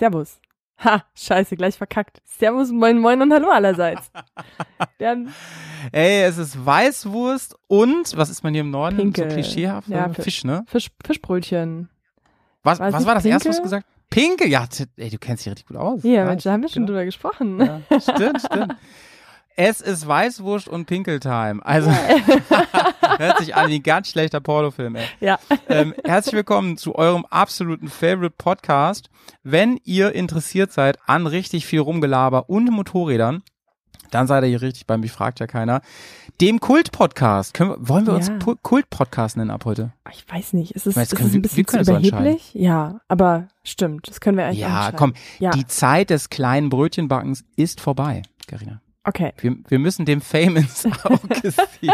[0.00, 0.40] servus.
[0.82, 2.22] Ha, scheiße, gleich verkackt.
[2.24, 4.10] Servus, moin moin und hallo allerseits.
[5.02, 5.30] Haben
[5.92, 8.96] Ey, es ist Weißwurst und, was ist man hier im Norden?
[8.96, 9.28] Pinkel.
[9.28, 9.88] So klischeehaft?
[9.88, 10.44] Ja, Fisch, Fisch.
[10.44, 10.64] ne?
[10.66, 11.90] Fisch, Fischbrötchen.
[12.62, 13.78] Was, was nicht war das erste, was du Pinkel?
[13.78, 14.10] gesagt hast?
[14.10, 16.02] Pinke, ja, ey, du kennst dich richtig gut aus.
[16.02, 16.94] Ja, Mensch, da haben wir schon genau.
[16.94, 17.60] drüber gesprochen.
[17.60, 18.76] Ja, stimmt, stimmt.
[19.62, 21.60] Es ist Weißwurst und Pinkeltime.
[21.62, 21.90] Also,
[23.18, 25.04] hört sich an wie ein ganz schlechter Pornofilm, ey.
[25.20, 25.38] Ja.
[25.68, 29.10] Ähm, herzlich willkommen zu eurem absoluten Favorite Podcast.
[29.42, 33.42] Wenn ihr interessiert seid an richtig viel Rumgelaber und Motorrädern,
[34.10, 35.82] dann seid ihr hier richtig beim Mich fragt ja keiner.
[36.40, 37.52] Dem Kult-Podcast.
[37.52, 38.36] Können wir, wollen wir uns Ja.
[38.36, 39.92] Pu- Kult-Podcast nennen ab heute?
[40.10, 42.54] Ich weiß nicht, ist es, ist können es ein bisschen zu überheblich?
[42.54, 47.44] Ja, aber stimmt, das können wir eigentlich Ja, komm, Ja, die Zeit des kleinen Brötchenbackens
[47.56, 48.80] ist vorbei, Carina.
[49.04, 49.32] Okay.
[49.38, 51.92] Wir, wir müssen dem Fame ins Auge sehen.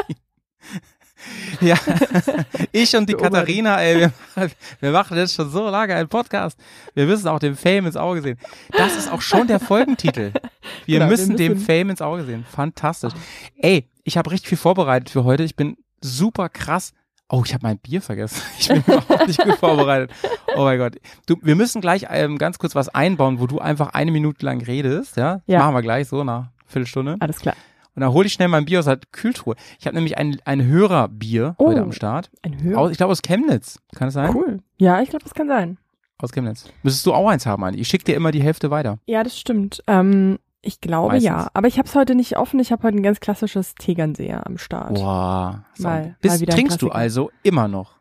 [1.61, 1.77] ja,
[2.73, 3.35] ich und die Beobachten.
[3.35, 4.01] Katharina, ey,
[4.37, 6.59] wir, wir machen jetzt schon so lange einen Podcast.
[6.95, 8.39] Wir müssen auch dem Fame ins Auge sehen.
[8.73, 10.33] Das ist auch schon der Folgentitel.
[10.85, 12.45] Wir, Genau, wir müssen, dem müssen- Fame ins Auge sehen.
[12.51, 13.13] Fantastisch.
[13.57, 15.43] Ey, ich habe richtig viel vorbereitet für heute.
[15.43, 16.93] Ich bin super krass.
[17.29, 18.41] Oh, ich habe mein Bier vergessen.
[18.59, 20.13] Ich bin überhaupt nicht gut vorbereitet.
[20.55, 20.97] Oh mein Gott.
[21.27, 24.61] Du, wir müssen gleich ähm, ganz kurz was einbauen, wo du einfach eine Minute lang
[24.63, 25.17] redest.
[25.17, 25.59] Ja, Ja.
[25.61, 27.17] machen wir gleich so nach Viertelstunde.
[27.21, 27.55] Alles klar.
[27.95, 29.55] Und dann hole ich schnell mein Bier aus der Kühltruhe.
[29.79, 31.69] Ich habe nämlich ein, ein Hörerbier Oh.
[31.69, 32.31] heute am Start.
[32.43, 32.79] Ein Hörer.
[32.81, 33.79] Aus, ich glaube aus Chemnitz.
[33.95, 34.35] Kann es sein?
[34.35, 34.61] Cool.
[34.77, 35.79] Ja, ich glaube, das kann sein.
[36.19, 36.71] Aus Chemnitz.
[36.83, 37.81] Müsstest du auch eins haben, Andi.
[37.81, 38.99] Ich schicke dir immer die Hälfte weiter.
[39.07, 39.83] Ja, das stimmt.
[39.87, 41.25] Ähm, ich glaube Meistens.
[41.25, 41.49] ja.
[41.55, 42.61] Aber ich habe es heute nicht offen.
[42.61, 44.95] Ich habe heute ein ganz klassisches Tegernseher am Start.
[44.95, 45.65] Boah.
[45.75, 45.85] So.
[45.85, 47.96] Mal- ein trinkst du also immer noch?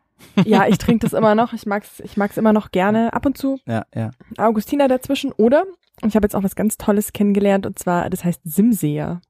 [0.45, 1.53] Ja, ich trinke das immer noch.
[1.53, 3.13] Ich mag's, ich mag's immer noch gerne.
[3.13, 4.11] Ab und zu Ja, ja.
[4.37, 5.31] Augustiner dazwischen.
[5.33, 5.63] Oder
[6.05, 9.21] ich habe jetzt auch was ganz Tolles kennengelernt und zwar, das heißt Simseer.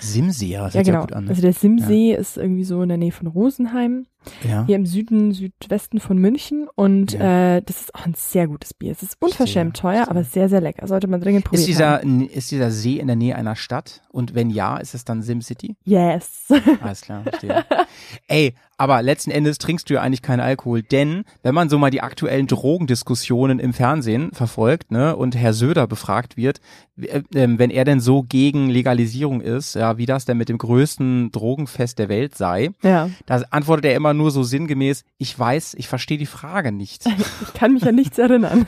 [0.00, 1.00] Simseer, das Ja, ja genau.
[1.02, 1.28] gut an.
[1.28, 4.06] Also der Simsee ist irgendwie so in der Nähe von Rosenheim,
[4.46, 4.64] ja.
[4.66, 6.68] hier im Süden, Südwesten von München.
[6.74, 7.56] Und Ja.
[7.56, 8.92] äh, das ist auch ein sehr gutes Bier.
[8.92, 10.10] Es ist unverschämt Verstehe, teuer, verstehe.
[10.10, 10.86] aber sehr, sehr lecker.
[10.86, 11.60] Sollte man dringend probieren.
[11.60, 14.02] Ist dieser, ist dieser See in der Nähe einer Stadt?
[14.10, 15.76] Und wenn ja, ist es dann SimCity?
[15.84, 16.48] Yes.
[16.82, 17.64] Alles klar, verstehe.
[18.28, 21.90] Ey, aber letzten Endes trinkst du ja eigentlich keinen Alkohol, denn wenn man so mal
[21.90, 26.60] die aktuellen Drogendiskussionen im Fernsehen verfolgt, ne, und Herr Söder befragt wird,
[27.00, 30.58] äh, ähm, wenn er denn so gegen Legalisierung ist, ja, wie das denn mit dem
[30.58, 33.10] größten Drogenfest der Welt sei, ja.
[33.26, 37.04] da antwortet er immer nur so sinngemäß, ich weiß, ich verstehe die Frage nicht.
[37.42, 38.66] Ich kann mich an nichts erinnern.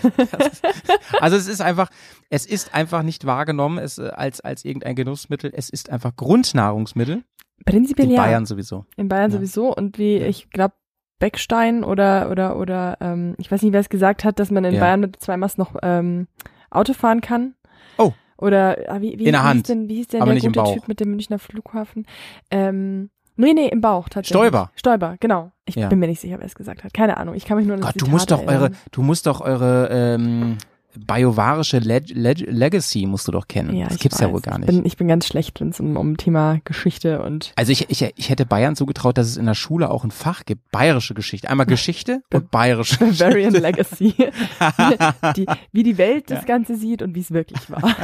[1.20, 1.88] Also es ist einfach,
[2.30, 7.22] es ist einfach nicht wahrgenommen es, äh, als, als irgendein Genussmittel, es ist einfach Grundnahrungsmittel,
[7.64, 8.22] Prinzipiell in ja.
[8.22, 8.84] Bayern sowieso.
[8.96, 9.36] In Bayern Ja.
[9.38, 9.74] sowieso.
[9.74, 10.74] Und wie, ich glaube,
[11.18, 14.74] Beckstein oder, oder, oder, ähm, ich weiß nicht, wer es gesagt hat, dass man in
[14.74, 14.80] Ja.
[14.80, 16.28] Bayern mit zwei Mast noch ähm,
[16.70, 17.54] Auto fahren kann.
[17.98, 18.12] Oh.
[18.38, 20.42] Oder ah, wie, wie, In der wie Hand, Hieß denn, wie hieß denn aber der
[20.42, 20.74] gute.
[20.74, 22.06] Typ mit dem Münchner Flughafen?
[22.50, 24.36] Ähm, nee, nee, im Bauch tatsächlich.
[24.36, 24.70] Stoiber.
[24.76, 25.52] Stoiber, genau.
[25.64, 25.88] Ich Ja.
[25.88, 26.92] bin mir nicht sicher, wer es gesagt hat.
[26.92, 27.34] Keine Ahnung.
[27.34, 28.76] Ich kann mich nur an das Gott, du Zitat musst doch eure, erinnern.
[28.90, 30.58] du musst doch eure ähm,
[30.98, 33.74] biovarische Leg Leg Legacy musst du doch kennen.
[33.76, 34.34] Ja, das ich gibt's ja weiß.
[34.34, 34.66] wohl gar Ich nicht.
[34.68, 38.02] bin, ich bin ganz schlecht, wenn es um, um Thema Geschichte und also ich, ich,
[38.16, 41.48] ich hätte Bayern zugetraut, dass es in der Schule auch ein Fach gibt, bayerische Geschichte.
[41.50, 43.60] Einmal Geschichte und bayerische Bavarian Geschichte.
[43.60, 44.14] Legacy.
[45.36, 47.82] die, wie die Welt das Ganze sieht und wie es wirklich war.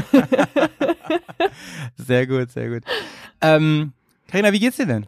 [1.96, 2.82] Sehr gut, sehr gut.
[3.40, 3.92] Ähm,
[4.28, 5.06] Carina, wie geht's dir denn?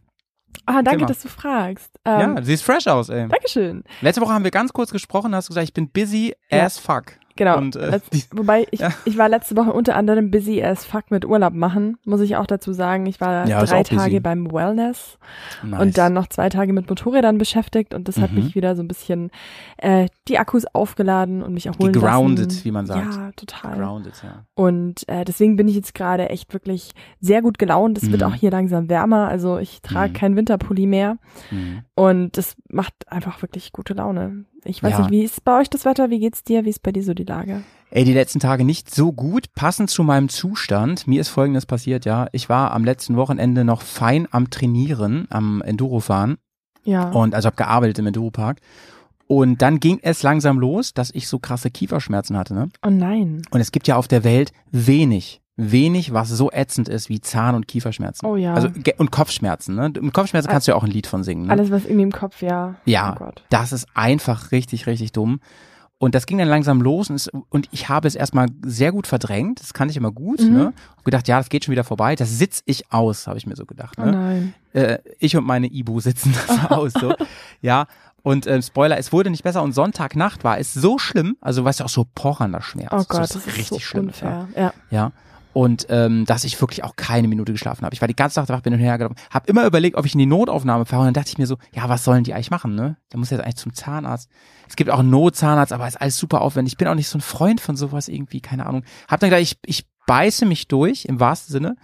[0.67, 1.91] Ah, danke, dass du fragst.
[2.05, 3.29] Ähm, ja, du siehst fresh aus, ey.
[3.29, 3.83] Dankeschön.
[4.01, 6.65] Letzte Woche haben wir ganz kurz gesprochen, hast du gesagt, ich bin busy Ja.
[6.65, 7.13] as fuck.
[7.37, 7.59] Genau.
[7.59, 8.91] Und, äh, Letz- wobei ich, Ja.
[9.05, 12.47] ich war letzte Woche unter anderem busy as fuck mit Urlaub machen, muss ich auch
[12.47, 13.07] dazu sagen.
[13.07, 13.97] Ich war Ja, drei busy.
[13.97, 15.19] Tage beim Wellness
[15.65, 15.81] Nice.
[15.81, 18.37] und dann noch zwei Tage mit Motorrädern beschäftigt und das hat Mhm.
[18.45, 19.31] mich wieder so ein bisschen
[19.79, 22.65] äh, die Akkus aufgeladen und mich erholen Gegroundet, lassen.
[22.65, 23.15] wie man sagt.
[23.15, 23.77] Ja, total.
[23.79, 24.45] Grounded, ja.
[24.55, 27.99] Und äh, deswegen bin ich jetzt gerade echt wirklich sehr gut gelaunt.
[27.99, 28.29] Es wird Mhm.
[28.29, 30.15] auch hier langsam wärmer, also ich trage Mhm.
[30.15, 31.19] keinen Winterpulli mehr
[31.51, 31.83] Mhm.
[31.97, 34.45] und das macht einfach wirklich gute Laune.
[34.65, 34.99] Ich weiß Ja.
[35.01, 36.11] nicht, wie ist bei euch das Wetter?
[36.11, 36.65] Wie geht's dir?
[36.65, 37.63] Wie ist bei dir so die Lage?
[37.91, 39.53] Ey, die letzten Tage nicht so gut.
[39.55, 41.07] Passend zu meinem Zustand.
[41.07, 42.27] Mir ist Folgendes passiert, ja.
[42.33, 46.39] Ich war am letzten Wochenende noch fein am Trainieren, am Endurofahren.
[46.85, 47.11] Ja.
[47.11, 48.61] Und also habe gearbeitet im Enduropark.
[49.27, 52.55] Und dann ging es langsam los, dass ich so krasse Kieferschmerzen hatte.
[52.55, 52.69] Ne?
[52.85, 53.43] oh nein.
[53.51, 57.55] Und es gibt ja auf der Welt wenig, wenig, was so ätzend ist wie Zahn-
[57.55, 58.27] und Kieferschmerzen.
[58.27, 58.55] Oh ja.
[58.55, 58.69] Also
[58.99, 59.75] und Kopfschmerzen.
[59.77, 59.93] Ne?
[60.01, 61.47] Mit Kopfschmerzen kannst du ja auch ein Lied von singen.
[61.47, 61.53] Ne?
[61.53, 62.75] Alles, was irgendwie im Kopf, ja.
[62.85, 63.45] Ja, Oh Gott.
[63.51, 65.41] das ist einfach richtig, richtig dumm.
[65.99, 69.07] Und das ging dann langsam los und, es, und ich habe es erstmal sehr gut
[69.07, 69.61] verdrängt.
[69.61, 70.41] Das kann ich immer gut.
[70.41, 70.53] Mhm.
[70.53, 70.73] Ne?
[70.97, 72.17] Hab gedacht, ja, das geht schon wieder vorbei.
[72.17, 73.97] Das sitz ich aus, habe ich mir so gedacht.
[73.99, 74.11] Oh Ne?
[74.13, 74.55] nein.
[74.73, 76.93] Äh, ich und meine Ibu sitzen das aus.
[76.95, 77.15] So.
[77.63, 77.87] Ja.
[78.23, 81.81] Und ähm, Spoiler, es wurde nicht besser und Sonntagnacht war es so schlimm, also weißt
[81.81, 82.89] du auch so pochernder Schmerz.
[82.93, 84.07] Oh so, Gott, das das ist richtig so schlimm.
[84.07, 84.49] unfair.
[84.57, 84.73] Ja.
[84.91, 85.13] Ja.
[85.55, 87.95] Und ähm, dass ich wirklich auch keine Minute geschlafen habe.
[87.95, 89.17] Ich war die ganze Nacht wach, bin hin und her gelaufen.
[89.31, 91.03] Habe immer überlegt, ob ich in die Notaufnahme fahre.
[91.03, 92.97] Und dann dachte ich mir so, ja, was sollen die eigentlich machen, ne?
[93.11, 94.29] Da muss jetzt eigentlich zum Zahnarzt.
[94.69, 96.75] Es gibt auch einen Notzahnarzt, aber ist alles super aufwendig.
[96.75, 98.83] Ich bin auch nicht so ein Freund von sowas irgendwie, keine Ahnung.
[99.09, 101.77] Hab dann gedacht, ich, ich beiße mich durch, im wahrsten Sinne.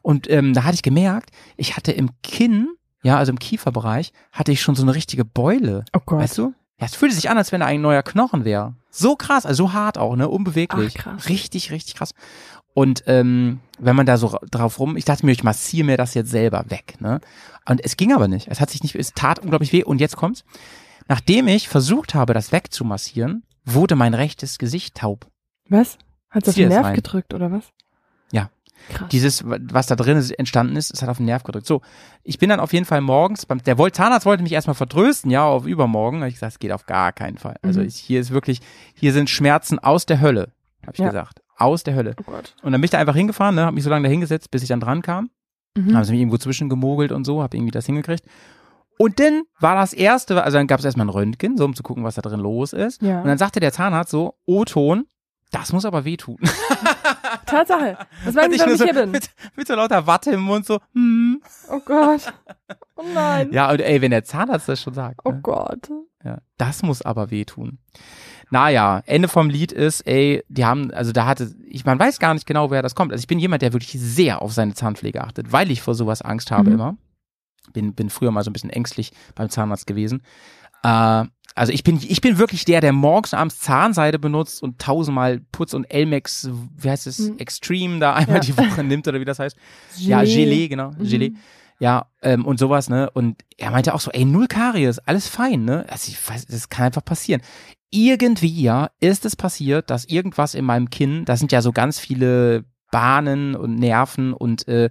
[0.00, 2.68] Und ähm, da hatte ich gemerkt, ich hatte im Kinn,
[3.02, 5.84] ja, also im Kieferbereich, hatte ich schon so eine richtige Beule.
[5.92, 6.20] Oh Gott.
[6.20, 6.54] Weißt du?
[6.80, 8.76] Ja, es fühlte sich an, als wenn da ein neuer Knochen wäre.
[8.90, 10.28] So krass, also so hart auch, ne?
[10.28, 10.94] Unbeweglich.
[10.96, 11.28] Ach, krass.
[11.28, 12.14] Richtig, richtig krass.
[12.78, 15.96] Und ähm, wenn man da so ra- drauf rum, ich dachte mir, ich massiere mir
[15.96, 17.20] das jetzt selber weg, ne?
[17.68, 18.46] Und es ging aber nicht.
[18.48, 19.82] Es hat sich nicht, es tat unglaublich weh.
[19.82, 20.44] Und jetzt kommt's.
[21.08, 25.26] Nachdem ich versucht habe, das wegzumassieren, wurde mein rechtes Gesicht taub.
[25.68, 25.98] Was?
[26.30, 26.94] Hat's auf Zieh den Nerv rein.
[26.94, 27.64] gedrückt, oder was?
[28.30, 28.48] Ja.
[28.90, 29.08] Krass.
[29.10, 31.66] Dieses, was da drin ist, entstanden ist, es hat auf den Nerv gedrückt.
[31.66, 31.82] So,
[32.22, 35.44] ich bin dann auf jeden Fall morgens, beim, der Zahnarzt wollte mich erstmal vertrösten, ja,
[35.44, 36.20] auf übermorgen.
[36.20, 37.56] Hab ich gesagt, es geht auf gar keinen Fall.
[37.62, 37.86] Also Mhm.
[37.88, 38.60] ich, hier ist wirklich,
[38.94, 40.52] hier sind Schmerzen aus der Hölle,
[40.82, 41.06] habe ich Ja.
[41.08, 41.40] gesagt.
[41.58, 42.14] Aus der Hölle.
[42.20, 42.54] oh Gott.
[42.62, 44.62] Und dann bin ich da einfach hingefahren, ne, habe mich so lange da hingesetzt, bis
[44.62, 45.30] ich dann dran kam.
[45.76, 45.94] Mhm.
[45.96, 48.24] Haben sie mich irgendwo zwischengemogelt und so, habe irgendwie das hingekriegt.
[48.96, 51.82] Und dann war das erste, also dann gab es erstmal ein Röntgen, so um zu
[51.82, 53.00] gucken, was da drin los ist.
[53.02, 53.20] Ja.
[53.20, 55.06] Und dann sagte der Zahnarzt so, O-Ton,
[55.52, 56.36] das muss aber wehtun.
[57.46, 57.96] Tatsache.
[58.24, 59.10] Was meinst ich du, nur ich so, hier bin?
[59.10, 61.40] Mit, mit so lauter Watte im Mund, so, hm.
[61.70, 62.32] Oh Gott.
[62.96, 63.52] Oh nein.
[63.52, 65.40] Ja, und ey, wenn der Zahnarzt das schon sagt, Oh ne?
[65.42, 65.90] Gott.
[66.24, 67.78] ja, das muss aber wehtun.
[68.50, 72.32] Naja, Ende vom Lied ist, ey, die haben, also da hatte, ich, man weiß gar
[72.34, 73.12] nicht genau, wer das kommt.
[73.12, 76.22] Also ich bin jemand, der wirklich sehr auf seine Zahnpflege achtet, weil ich vor sowas
[76.22, 76.74] Angst habe Mhm.
[76.74, 76.96] immer.
[77.74, 80.22] Bin, bin früher mal so ein bisschen ängstlich beim Zahnarzt gewesen.
[80.82, 81.24] Äh,
[81.54, 85.40] also ich bin, ich bin wirklich der, der morgens und abends Zahnseide benutzt und tausendmal
[85.52, 87.38] Putz und Elmex, wie heißt es, Mhm.
[87.38, 88.40] Extreme da einmal Ja.
[88.40, 89.56] die Woche nimmt oder wie das heißt.
[89.96, 91.04] Ja, Gelee, genau, Mhm.
[91.08, 91.32] Gelee.
[91.80, 93.08] Ja, ähm, und sowas, ne?
[93.10, 95.84] Und er meinte auch so, ey, null Karies, alles fein, ne?
[95.88, 97.40] Also ich weiß, das kann einfach passieren.
[97.90, 101.98] Irgendwie, ja, ist es passiert, dass irgendwas in meinem Kinn, das sind ja so ganz
[101.98, 104.90] viele Bahnen und Nerven und äh,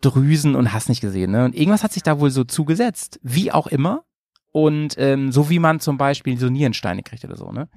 [0.00, 1.44] Drüsen und hast nicht gesehen, ne?
[1.44, 4.04] Und irgendwas hat sich da wohl so zugesetzt, wie auch immer.
[4.52, 7.68] Und ähm, so wie man zum Beispiel so Nierensteine kriegt oder so, ne?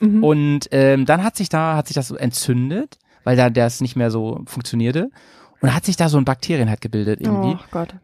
[0.00, 0.22] Mhm.
[0.22, 3.96] Und ähm, dann hat sich da, hat sich das so entzündet, weil da das nicht
[3.96, 5.10] mehr so funktionierte.
[5.60, 7.56] Und hat sich da so ein Bakterien halt gebildet irgendwie.
[7.60, 7.94] Oh Gott.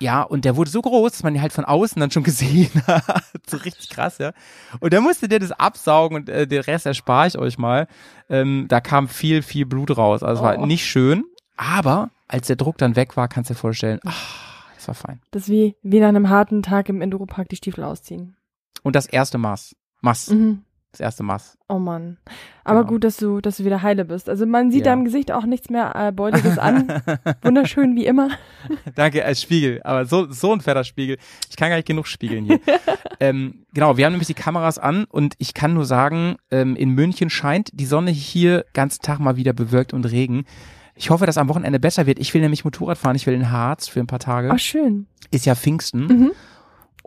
[0.00, 2.70] Ja, und der wurde so groß, dass man ihn halt von außen dann schon gesehen
[2.86, 3.24] hat.
[3.48, 4.32] so richtig krass, ja.
[4.80, 7.86] Und dann musste der das absaugen und äh, den Rest erspare ich euch mal.
[8.28, 10.22] Ähm, da kam viel, viel Blut raus.
[10.22, 10.66] Also es war Oh.
[10.66, 11.24] nicht schön.
[11.56, 15.20] Aber als der Druck dann weg war, kannst du dir vorstellen, ach, das war fein.
[15.32, 18.36] Das ist wie, wie nach einem harten Tag im Enduropark die Stiefel ausziehen.
[18.82, 19.76] Und das erste Maß.
[20.00, 20.30] Maß.
[20.30, 20.62] Mhm.
[20.92, 21.56] Das erste Maß.
[21.68, 22.16] Oh Mann.
[22.64, 22.92] Aber Genau.
[22.94, 24.28] gut, dass du, dass du wieder heile bist.
[24.28, 24.92] Also man sieht Ja.
[24.92, 26.88] deinem Gesicht auch nichts mehr äh, Beuliges an.
[27.42, 28.30] Wunderschön wie immer.
[28.96, 31.16] Danke als Spiegel, aber so, so ein fetter Spiegel.
[31.48, 32.58] Ich kann gar nicht genug spiegeln hier.
[33.20, 36.90] ähm, genau, wir haben nämlich die Kameras an und ich kann nur sagen, ähm, in
[36.90, 40.44] München scheint die Sonne hier ganzen Tag mal wieder bewölkt und Regen.
[40.96, 42.18] Ich hoffe, dass am Wochenende besser wird.
[42.18, 43.14] Ich will nämlich Motorrad fahren.
[43.16, 44.50] Ich will in Harz für ein paar Tage.
[44.52, 45.06] Ach, schön.
[45.30, 46.30] Ist ja Pfingsten Mhm.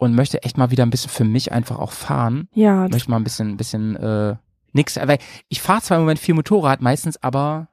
[0.04, 2.48] Und möchte echt mal wieder ein bisschen für mich einfach auch fahren.
[2.54, 4.36] Ja, Möchte mal ein bisschen, bisschen äh,
[4.74, 4.98] nix.
[4.98, 5.18] Weil
[5.50, 7.68] ich fahre zwar im Moment viel Motorrad, meistens aber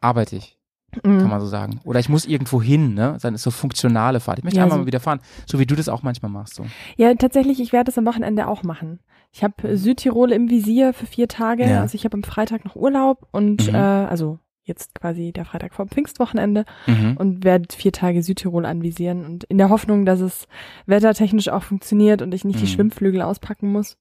[0.00, 0.58] arbeite ich
[1.02, 1.28] kann mhm.
[1.28, 1.80] man so sagen.
[1.82, 3.18] Oder ich muss irgendwo hin, ne?
[3.20, 4.38] Dann ist so funktionale Fahrt.
[4.38, 6.54] Ich möchte Ja, einmal so- mal wieder fahren, so wie du das auch manchmal machst.
[6.54, 6.66] So.
[6.96, 9.00] ja, tatsächlich, ich werde das am Wochenende auch machen.
[9.32, 11.68] Ich habe Südtirol im Visier für vier Tage.
[11.68, 11.80] Ja.
[11.80, 13.74] Also ich habe am Freitag noch Urlaub und Mhm.
[13.74, 17.16] äh, also jetzt quasi der Freitag vor dem Pfingstwochenende Mhm.
[17.18, 20.46] und werde vier Tage Südtirol anvisieren und in der Hoffnung, dass es
[20.86, 22.68] wettertechnisch auch funktioniert und ich nicht die Mhm.
[22.68, 23.96] Schwimmflügel auspacken muss.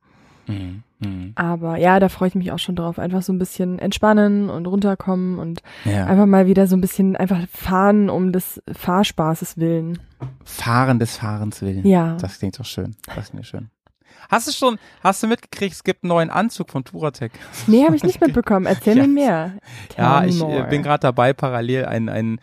[0.47, 0.83] Mhm.
[0.99, 1.31] Mhm.
[1.35, 2.99] Aber ja, da freue ich mich auch schon drauf.
[2.99, 6.05] Einfach so ein bisschen entspannen und runterkommen und Ja.
[6.05, 9.99] einfach mal wieder so ein bisschen einfach fahren um des Fahrspaßes willen.
[10.45, 11.85] Fahren des Fahrens willen.
[11.85, 12.15] Ja.
[12.19, 12.95] Das klingt doch schön.
[13.15, 13.69] Das klingt schön.
[14.29, 17.31] Hast du schon, hast du mitgekriegt, es gibt einen neuen Anzug von Turatec?
[17.67, 18.65] Nee, habe ich nicht mitbekommen.
[18.65, 19.03] Erzähl Ja.
[19.03, 19.53] mir mehr.
[19.89, 20.63] Tell Ja, ich äh, more.
[20.69, 22.39] bin gerade dabei, parallel ein, ein,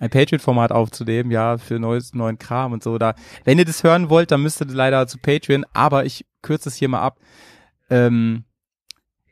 [0.00, 2.98] ein Patreon-Format aufzunehmen, ja, für neues, neuen Kram und so.
[2.98, 3.14] Da,
[3.44, 6.76] wenn ihr das hören wollt, dann müsst ihr leider zu Patreon, aber ich kürze es
[6.76, 7.18] hier mal ab.
[7.90, 8.44] Ähm,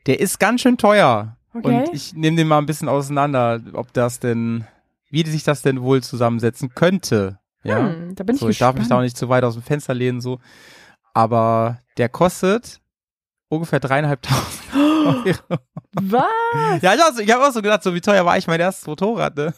[0.07, 1.37] der ist ganz schön teuer.
[1.53, 1.83] Okay.
[1.85, 4.65] Und ich nehme den mal ein bisschen auseinander, ob das denn,
[5.09, 7.39] wie sich das denn wohl zusammensetzen könnte.
[7.63, 7.79] Ja.
[7.79, 8.91] Hm, da bin ich so, ich darf mich gespannt.
[8.91, 10.39] da auch nicht zu weit aus dem Fenster lehnen, so.
[11.15, 12.81] Aber der kostet
[13.47, 15.59] ungefähr dreieinhalbtausend Euro.
[15.93, 16.81] Was?
[16.81, 18.85] Ja, ich habe ich hab auch so gedacht, so wie teuer war ich mein erstes
[18.85, 19.53] Motorrad, ne?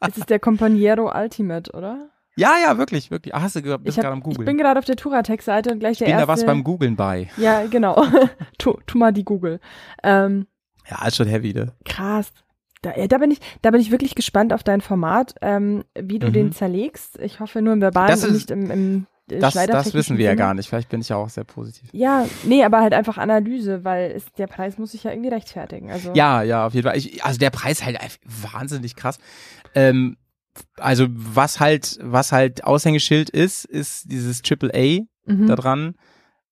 [0.00, 2.10] Es ist der Companiero Ultimate, oder?
[2.36, 3.34] Ja, ja, wirklich, wirklich.
[3.34, 4.44] Ah, hast du gehört, bist Ich, gerade am ich Googlen.
[4.44, 7.30] bin gerade auf der Turatec-Seite und gleich Ich der bin da was beim Googlen bei.
[7.38, 8.04] ja, genau.
[8.58, 9.58] tu, tu mal die Google.
[10.02, 10.46] Ähm,
[10.88, 11.72] Ja, ist schon heavy, ne?
[11.86, 12.30] krass.
[12.82, 16.18] Da, ja, da bin ich, da bin ich wirklich gespannt auf dein Format, ähm, wie
[16.20, 16.32] du Mhm.
[16.32, 17.18] den zerlegst.
[17.18, 20.24] Ich hoffe nur im Verbalen Das und nicht im, im Das, das schneidertechnischen wissen wir
[20.26, 20.68] ja gar nicht.
[20.68, 21.88] Vielleicht bin ich ja auch sehr positiv.
[21.92, 25.90] Ja, nee, aber halt einfach Analyse, weil es, der Preis muss sich ja irgendwie rechtfertigen.
[25.90, 26.96] Also Ja, ja, auf jeden Fall.
[26.96, 29.18] Ich, also der Preis halt wahnsinnig krass.
[29.74, 30.16] Ähm,
[30.76, 35.46] also was halt, was halt Aushängeschild ist, ist dieses Triple A mhm.
[35.46, 35.94] da dran.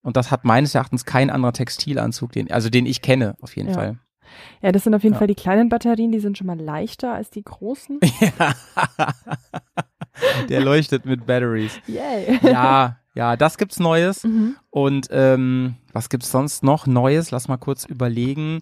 [0.03, 3.71] Und das hat meines Erachtens kein anderer Textilanzug, den, also den ich kenne, auf jeden
[3.71, 3.75] Ja.
[3.75, 3.99] Fall.
[4.63, 5.19] ja, das sind auf jeden Ja.
[5.19, 7.99] Fall die kleinen Batterien, die sind schon mal leichter als die großen.
[10.49, 11.79] Der leuchtet mit Batteries.
[11.87, 12.39] Yay.
[12.43, 14.25] Ja, ja, das gibt's Neues.
[14.25, 14.57] Mhm.
[14.71, 17.31] Und ähm, was gibt's sonst noch Neues?
[17.31, 18.61] Lass mal kurz überlegen.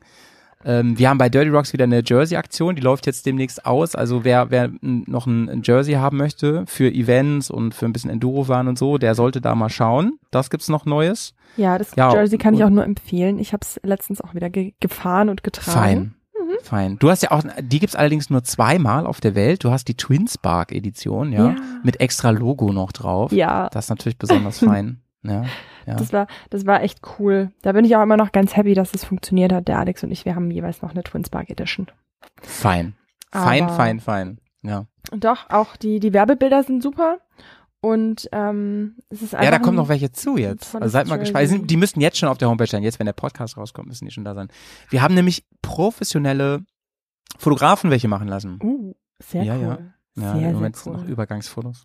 [0.64, 3.94] Ähm, wir haben bei Dirty Rocks wieder eine Jersey-Aktion, die läuft jetzt demnächst aus.
[3.94, 8.68] Also wer, wer noch ein, Jersey haben möchte für Events und für ein bisschen Enduro-Fahren
[8.68, 10.18] und so, der sollte da mal schauen.
[10.30, 11.34] Das gibt's noch Neues.
[11.56, 13.38] Ja, das Ja, Jersey kann ich auch nur empfehlen.
[13.38, 15.78] Ich habe es letztens auch wieder ge gefahren und getragen.
[15.78, 16.14] Fein.
[16.62, 16.98] Fein.
[16.98, 19.64] Du hast ja auch, die gibt's allerdings nur zweimal auf der Welt.
[19.64, 21.56] Du hast die Twin Spark Edition, ja, Ja.
[21.82, 23.32] mit extra Logo noch drauf.
[23.32, 25.00] Ja, Das ist natürlich besonders fein.
[25.26, 25.44] Ja,
[25.86, 25.94] ja.
[25.96, 27.50] das war das war echt cool.
[27.62, 29.68] Da bin ich auch immer noch ganz happy, dass es funktioniert hat.
[29.68, 31.86] Der Alex und ich, wir haben jeweils noch eine Twin Spark Edition.
[32.42, 32.94] Fein.
[33.32, 34.38] Fein, Aber- fein, fein.
[34.60, 34.84] Ja.
[35.10, 37.20] Und doch, auch die die Werbebilder sind super.
[37.84, 40.74] Und ähm, es ist einfach Ja, da kommen noch welche zu jetzt.
[40.74, 41.70] Also seid mal gespannt.
[41.70, 42.82] Die müssten jetzt schon auf der Homepage sein.
[42.82, 44.48] Jetzt, wenn der Podcast rauskommt, müssen die schon da sein.
[44.88, 46.64] Wir haben nämlich professionelle
[47.36, 48.58] Fotografen welche machen lassen.
[48.62, 49.62] Uh, sehr Ja, cool.
[49.62, 49.78] ja.
[50.22, 51.02] Ja, sehr, im Moment sind cool.
[51.02, 51.84] noch Übergangsfotos.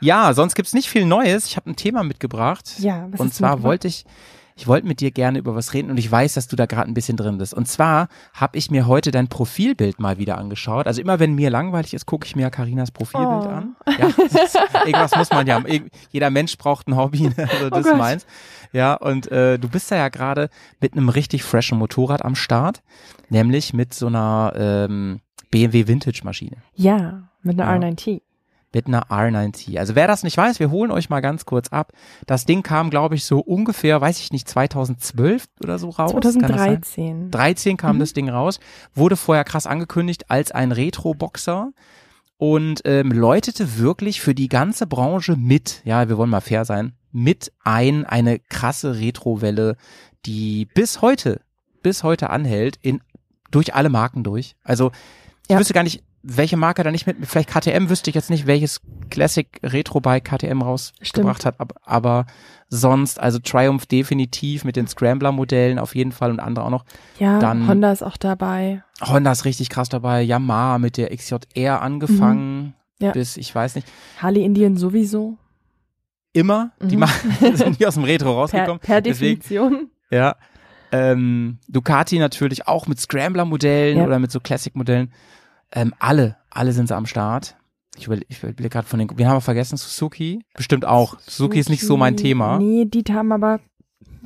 [0.00, 1.46] Ja, sonst gibt's nicht viel Neues.
[1.46, 2.78] Ich habe ein Thema mitgebracht.
[2.78, 4.04] Ja, was und zwar wollte ich,
[4.58, 6.90] ich wollte mit dir gerne über was reden und ich weiß, dass du da gerade
[6.90, 7.52] ein bisschen drin bist.
[7.52, 10.86] Und zwar habe ich mir heute dein Profilbild mal wieder angeschaut.
[10.86, 13.48] Also immer wenn mir langweilig ist, gucke ich mir Karinas Profilbild Oh.
[13.48, 13.76] an.
[13.98, 15.66] Ja, das ist, irgendwas muss man ja haben.
[16.10, 17.48] Jeder Mensch braucht ein Hobby, ne?
[17.52, 18.26] also das ist Oh meins.
[18.72, 20.48] Ja, und äh, du bist da ja gerade
[20.80, 22.82] mit einem richtig freshen Motorrad am Start,
[23.28, 25.20] nämlich mit so einer ähm,
[25.50, 26.56] BMW Vintage Maschine.
[26.74, 27.88] Ja, mit einer Ja.
[27.90, 28.22] R9T.
[28.76, 29.78] Mit einer R9T.
[29.78, 31.92] Also wer das nicht weiß, wir holen euch mal ganz kurz ab.
[32.26, 36.12] Das Ding kam, glaube ich, so ungefähr, weiß ich nicht, 2012 oder so raus.
[36.12, 36.82] Kann das sein?
[36.82, 37.30] 2013.
[37.30, 38.00] 13 kam Mhm.
[38.00, 38.60] das Ding raus,
[38.94, 41.70] wurde vorher krass angekündigt als ein Retro-Boxer
[42.36, 46.92] und ähm, läutete wirklich für die ganze Branche mit, ja, wir wollen mal fair sein,
[47.12, 49.76] mit ein, eine krasse Retro-Welle,
[50.26, 51.40] die bis heute,
[51.82, 53.00] bis heute anhält, in,
[53.50, 54.54] durch alle Marken durch.
[54.64, 54.90] Also,
[55.48, 55.58] ich Ja.
[55.58, 58.80] wüsste gar nicht, welche Marke da nicht mit, vielleicht KTM wüsste ich jetzt nicht, welches
[59.10, 62.26] Classic Retro Bike KTM rausgebracht hat, aber,
[62.68, 66.84] sonst, also Triumph definitiv mit den Scrambler-Modellen auf jeden Fall und andere auch noch.
[67.20, 68.82] Ja, Dann- Honda ist auch dabei.
[69.00, 72.72] Honda ist richtig krass dabei, Yamaha mit der XJR angefangen Mhm.
[72.98, 73.12] Ja.
[73.12, 73.86] bis, ich weiß nicht,
[74.20, 75.36] Harley Indian sowieso.
[76.32, 77.00] immer, die Mhm.
[77.00, 78.78] machen, sind die aus dem Retro Per, rausgekommen.
[78.80, 79.90] per Deswegen, Definition.
[80.10, 80.34] ja.
[80.92, 84.04] Ähm, Ducati natürlich auch mit Scrambler-Modellen Ja.
[84.04, 85.10] oder mit so Classic-Modellen.
[85.72, 87.56] Ähm, alle, alle sind sie am Start.
[87.98, 90.40] Ich überlege ich überleg gerade von den, wir haben wir vergessen, Suzuki?
[90.54, 91.18] Bestimmt auch.
[91.20, 92.58] Suzuki ist nicht so mein Suzuki- Thema.
[92.58, 93.60] Nee, die haben aber,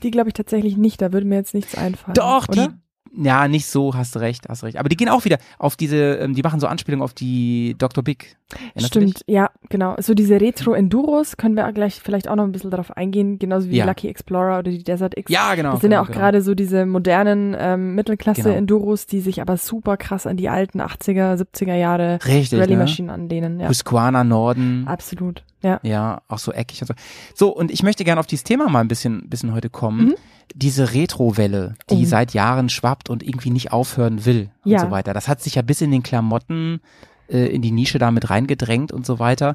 [0.03, 1.01] die glaube ich tatsächlich nicht.
[1.01, 2.15] Da würde mir jetzt nichts einfallen.
[2.15, 2.69] Doch, oder?
[2.69, 2.75] die,
[3.13, 4.79] ja, nicht so, hast du recht, hast du recht.
[4.79, 8.05] Aber die gehen auch wieder auf diese, ähm, die machen so Anspielungen auf die Dr.
[8.05, 8.37] Big.
[8.75, 8.87] Erinnerst?
[8.87, 9.97] Stimmt, ja, genau.
[10.01, 13.77] So diese Retro-Enduros können wir gleich vielleicht auch noch ein bisschen darauf eingehen, genauso wie
[13.77, 13.85] Ja.
[13.85, 15.31] Lucky Explorer oder die Desert X.
[15.31, 15.73] Ja, genau.
[15.73, 16.19] Das sind genau, ja auch genau.
[16.19, 21.37] gerade so diese modernen ähm, Mittelklasse-Enduros, die sich aber super krass an die alten 80er,
[21.37, 22.65] 70er Jahre Richtig, ne?
[22.65, 23.61] Rallye-Maschinen anlehnen.
[23.61, 24.85] Ja, Husqvarna Norden.
[24.87, 25.43] absolut.
[25.63, 25.79] Ja.
[25.83, 26.95] Ja, auch so eckig und so.
[27.35, 30.07] So, und ich möchte gerne auf dieses Thema mal ein bisschen, bisschen heute kommen.
[30.09, 30.15] Mhm.
[30.55, 32.05] Diese Retro-Welle, die Oh.
[32.07, 34.81] seit Jahren schwappt und irgendwie nicht aufhören will und Ja.
[34.81, 35.13] so weiter.
[35.15, 36.81] Das hat sich ja bis in den Klamotten,
[37.29, 39.55] äh, in die Nische damit reingedrängt und so weiter.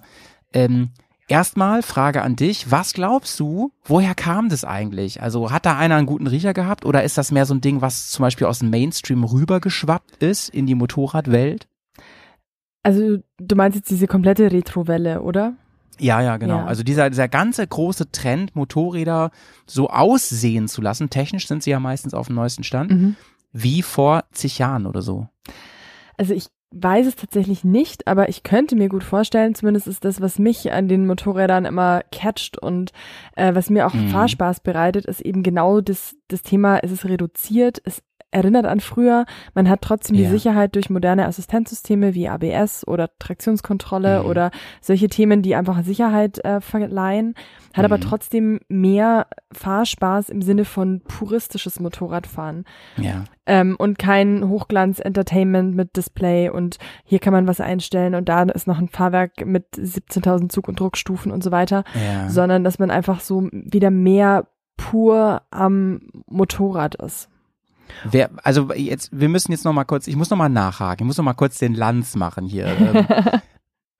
[0.53, 0.89] Ähm,
[1.27, 5.23] Erstmal Frage an dich, was glaubst du, woher kam das eigentlich?
[5.23, 7.81] Also hat da einer einen guten Riecher gehabt oder ist das mehr so ein Ding,
[7.81, 11.67] was zum Beispiel aus dem Mainstream rübergeschwappt ist in die Motorradwelt?
[12.83, 15.53] Also du meinst jetzt diese komplette Retro-Welle, oder?
[15.99, 16.59] Ja, ja, genau.
[16.59, 16.65] Ja.
[16.65, 19.31] Also dieser, dieser ganze große Trend, Motorräder
[19.65, 23.15] so aussehen zu lassen, technisch sind sie ja meistens auf dem neuesten Stand, Mhm.
[23.53, 25.27] wie vor zig Jahren oder so.
[26.17, 26.47] Also ich
[26.77, 30.73] weiß es tatsächlich nicht, aber ich könnte mir gut vorstellen, zumindest ist das, was mich
[30.73, 32.91] an den Motorrädern immer catcht und
[33.37, 34.09] äh, was mir auch Mhm.
[34.09, 38.01] Fahrspaß bereitet, ist eben genau das, das Thema, es ist reduziert, es
[38.35, 40.29] erinnert an früher, man hat trotzdem die Ja.
[40.29, 44.29] Sicherheit durch moderne Assistenzsysteme wie ABS oder Traktionskontrolle Mhm.
[44.29, 44.51] oder
[44.81, 47.33] solche Themen, die einfach Sicherheit äh, verleihen,
[47.73, 48.01] hat aber Mhm.
[48.01, 52.65] trotzdem mehr Fahrspaß im Sinne von puristisches Motorradfahren
[52.97, 53.23] Ja.
[53.45, 58.67] ähm, und kein Hochglanz-Entertainment mit Display und hier kann man was einstellen und da ist
[58.67, 62.29] noch ein Fahrwerk mit 17.000 Zug- und Druckstufen und so weiter, ja.
[62.29, 67.29] sondern dass man einfach so wieder mehr pur am Motorrad ist.
[68.03, 71.07] Wer, also jetzt, wir müssen jetzt noch mal kurz, ich muss noch mal nachhaken, ich
[71.07, 72.65] muss noch mal kurz den Lanz machen hier.
[72.67, 73.07] Ähm,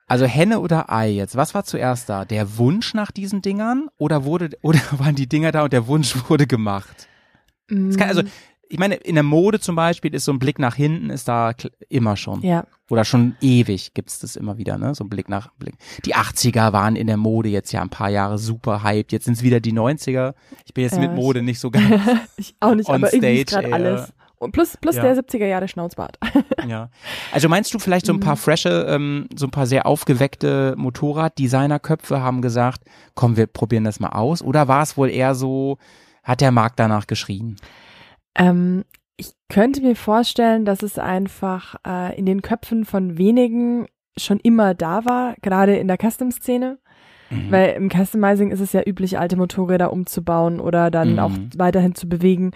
[0.07, 1.35] Also Henne oder Ei jetzt?
[1.35, 2.25] Was war zuerst da?
[2.25, 6.15] Der Wunsch nach diesen Dingern oder wurde oder waren die Dinger da und der Wunsch
[6.29, 7.07] wurde gemacht?
[7.67, 8.27] Kann, also Mm.
[8.69, 11.53] Ich meine, in der Mode zum Beispiel ist so ein Blick nach hinten ist da
[11.89, 12.41] immer schon.
[12.41, 14.93] Ja, Oder schon ewig gibt's das immer wieder, ne?
[14.95, 15.75] So ein Blick nach Blick.
[16.05, 19.11] Die 80er waren in der Mode jetzt ja ein paar Jahre super hyped.
[19.11, 20.33] Jetzt sind's wieder die 90er.
[20.65, 21.85] Ich bin jetzt Ja, mit Mode nicht so ganz.
[22.37, 24.13] ich auch nicht, On aber irgendwie ist stage gerade alles.
[24.37, 25.01] Und plus, plus Ja.
[25.03, 26.17] der 70er Jahre Schnauzbart.
[26.67, 26.89] ja.
[27.31, 28.21] Also meinst du vielleicht so ein Mhm.
[28.21, 32.81] paar frische, ähm, so ein paar sehr aufgeweckte Motorraddesignerköpfe haben gesagt,
[33.15, 34.41] komm, wir probieren das mal aus?
[34.41, 35.77] Oder war es wohl eher so,
[36.23, 37.55] hat der Markt danach geschrien?
[38.35, 38.83] Ähm,
[39.17, 43.87] ich könnte mir vorstellen, dass es einfach äh, in den Köpfen von wenigen
[44.17, 46.79] schon immer da war, gerade in der Custom-Szene.
[47.29, 47.51] Mhm.
[47.51, 51.19] Weil im Customizing ist es ja üblich, alte Motorräder umzubauen oder dann Mhm.
[51.19, 52.51] auch weiterhin zu bewegen.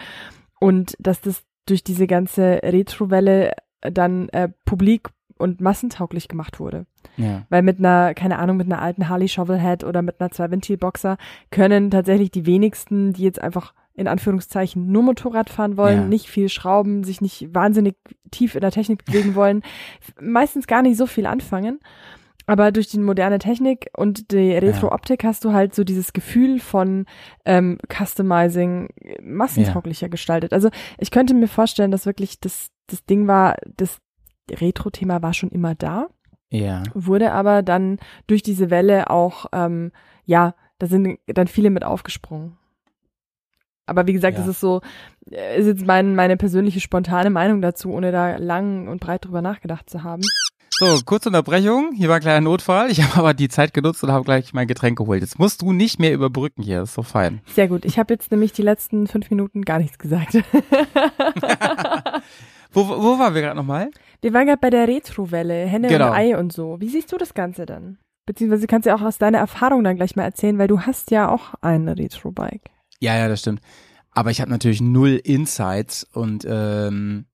[0.59, 6.85] Und dass das durch diese ganze Retro-Welle dann äh, publik und massentauglich gemacht wurde.
[7.15, 7.43] ja.
[7.49, 11.17] Weil mit einer, keine Ahnung, mit einer alten Harley Shovelhead oder mit einer Zwei-Ventil-Boxer
[11.49, 16.05] können tatsächlich die wenigsten, die jetzt einfach in Anführungszeichen nur Motorrad fahren wollen, Ja.
[16.07, 17.95] nicht viel schrauben, sich nicht wahnsinnig
[18.31, 19.61] tief in der Technik bewegen wollen,
[20.21, 21.79] meistens gar nicht so viel anfangen.
[22.47, 27.05] Aber durch die moderne Technik und die Retro-Optik hast du halt so dieses Gefühl von
[27.45, 28.89] ähm, Customizing
[29.21, 30.51] massentauglicher gestaltet.
[30.51, 33.99] Also ich könnte mir vorstellen, dass wirklich das, das Ding war, das
[34.49, 36.07] Retro-Thema war schon immer da
[36.49, 36.81] Ja.
[36.95, 39.91] wurde aber dann durch diese Welle auch, ähm,
[40.25, 42.57] ja, da sind dann viele mit aufgesprungen.
[43.89, 44.43] Aber wie gesagt, Ja.
[44.43, 44.81] das ist so,
[45.31, 49.41] äh, ist jetzt mein, meine persönliche spontane Meinung dazu, ohne da lang und breit drüber
[49.41, 50.21] nachgedacht zu haben.
[50.81, 51.91] So, kurze Unterbrechung.
[51.93, 52.89] Hier war ein kleiner Notfall.
[52.89, 55.19] Ich habe aber die Zeit genutzt und habe gleich mein Getränk geholt.
[55.21, 56.83] Jetzt musst du nicht mehr überbrücken hier.
[56.83, 57.41] Ist so fein.
[57.47, 57.83] Sehr gut.
[57.83, 60.37] Ich habe jetzt nämlich die letzten fünf Minuten gar nichts gesagt.
[62.71, 63.89] Wo, wo waren wir gerade nochmal?
[64.21, 66.09] Wir waren gerade bei der Retro-Welle, Henne Genau.
[66.09, 66.77] und Ei und so.
[66.79, 67.97] Wie siehst du das Ganze dann?
[68.27, 71.09] Beziehungsweise kannst du ja auch aus deiner Erfahrung dann gleich mal erzählen, weil du hast
[71.09, 72.69] ja auch ein Retro-Bike.
[72.99, 73.61] Ja, ja, das stimmt.
[74.11, 77.25] Aber ich habe natürlich null Insights und ähm,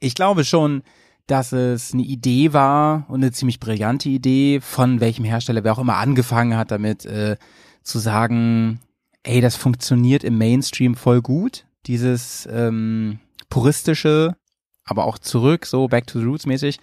[0.00, 0.82] ich glaube schon,
[1.26, 5.78] dass es eine Idee war und eine ziemlich brillante Idee von welchem Hersteller, wer auch
[5.78, 7.36] immer angefangen hat damit äh,
[7.82, 8.80] zu sagen,
[9.22, 14.36] ey, das funktioniert im Mainstream voll gut, dieses ähm, puristische,
[14.84, 16.78] aber auch zurück, so back to the roots mäßig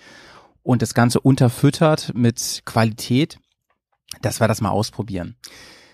[0.62, 3.40] und das Ganze unterfüttert mit Qualität,
[4.22, 5.36] dass wir das mal ausprobieren.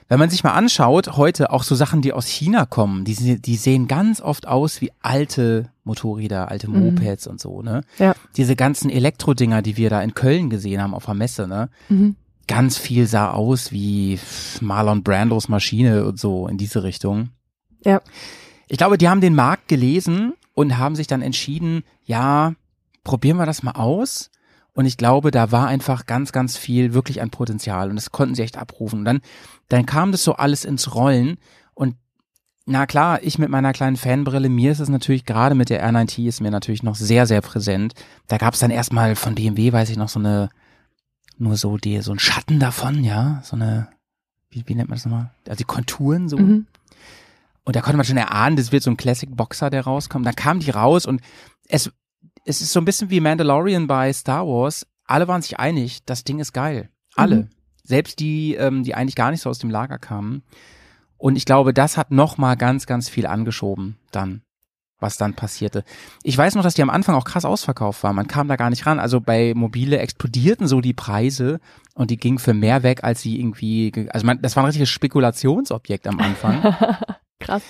[0.08, 3.56] Wenn man sich mal anschaut, heute auch so Sachen, die aus China kommen, die, die
[3.56, 6.80] sehen ganz oft aus wie alte Motorräder, alte Mhm.
[6.96, 7.82] Mopeds und so, ne?
[7.98, 8.14] Ja.
[8.36, 11.70] Diese ganzen Elektrodinger, die wir da in Köln gesehen haben auf der Messe, ne?
[11.90, 12.16] Mhm.
[12.48, 14.20] Ganz viel sah aus wie
[14.60, 17.30] Marlon Brandos Maschine und so in diese Richtung.
[17.86, 18.02] Ja.
[18.68, 22.54] Ich glaube, die haben den Markt gelesen und haben sich dann entschieden, ja,
[23.04, 24.30] probieren wir das mal aus.
[24.74, 28.36] Und ich glaube, da war einfach ganz, ganz viel wirklich an Potenzial und das konnten
[28.36, 29.00] sie echt abrufen.
[29.00, 29.22] Und dann,
[29.68, 31.38] dann kam das so alles ins Rollen
[31.74, 31.96] und
[32.66, 36.28] na klar, ich mit meiner kleinen Fanbrille, mir ist es natürlich gerade mit der R9T
[36.28, 37.94] ist mir natürlich noch sehr, sehr präsent.
[38.28, 40.50] Da gab es dann erstmal von BMW, weiß ich noch, so eine,
[41.38, 43.90] nur so die, so ein Schatten davon, ja, so eine,
[44.52, 45.32] wie, wie nennt man das nochmal?
[45.48, 46.38] Also die Konturen so.
[46.38, 46.68] Mhm.
[47.64, 50.26] Und da konnte man schon erahnen, das wird so ein Classic Boxer, der rauskommt.
[50.26, 51.22] Dann kam die raus und
[51.68, 51.92] es,
[52.46, 54.88] es ist so ein bisschen wie Mandalorian bei Star Wars.
[55.06, 56.90] Alle waren sich einig, das Ding ist geil.
[57.16, 57.36] Alle.
[57.36, 57.50] Mhm.
[57.84, 60.44] Selbst die, ähm, die eigentlich gar nicht so aus dem Lager kamen.
[61.18, 64.42] Und ich glaube, das hat noch mal ganz, ganz viel angeschoben dann,
[65.00, 65.84] was dann passierte.
[66.24, 68.16] Ich weiß noch, dass die am Anfang auch krass ausverkauft waren.
[68.16, 69.00] Man kam da gar nicht ran.
[69.00, 71.60] Also bei Mobile explodierten so die Preise
[71.96, 74.68] und die gingen für mehr weg, als sie irgendwie, ge- also man, das war ein
[74.68, 76.62] richtiges Spekulationsobjekt am Anfang.
[77.40, 77.64] Krass.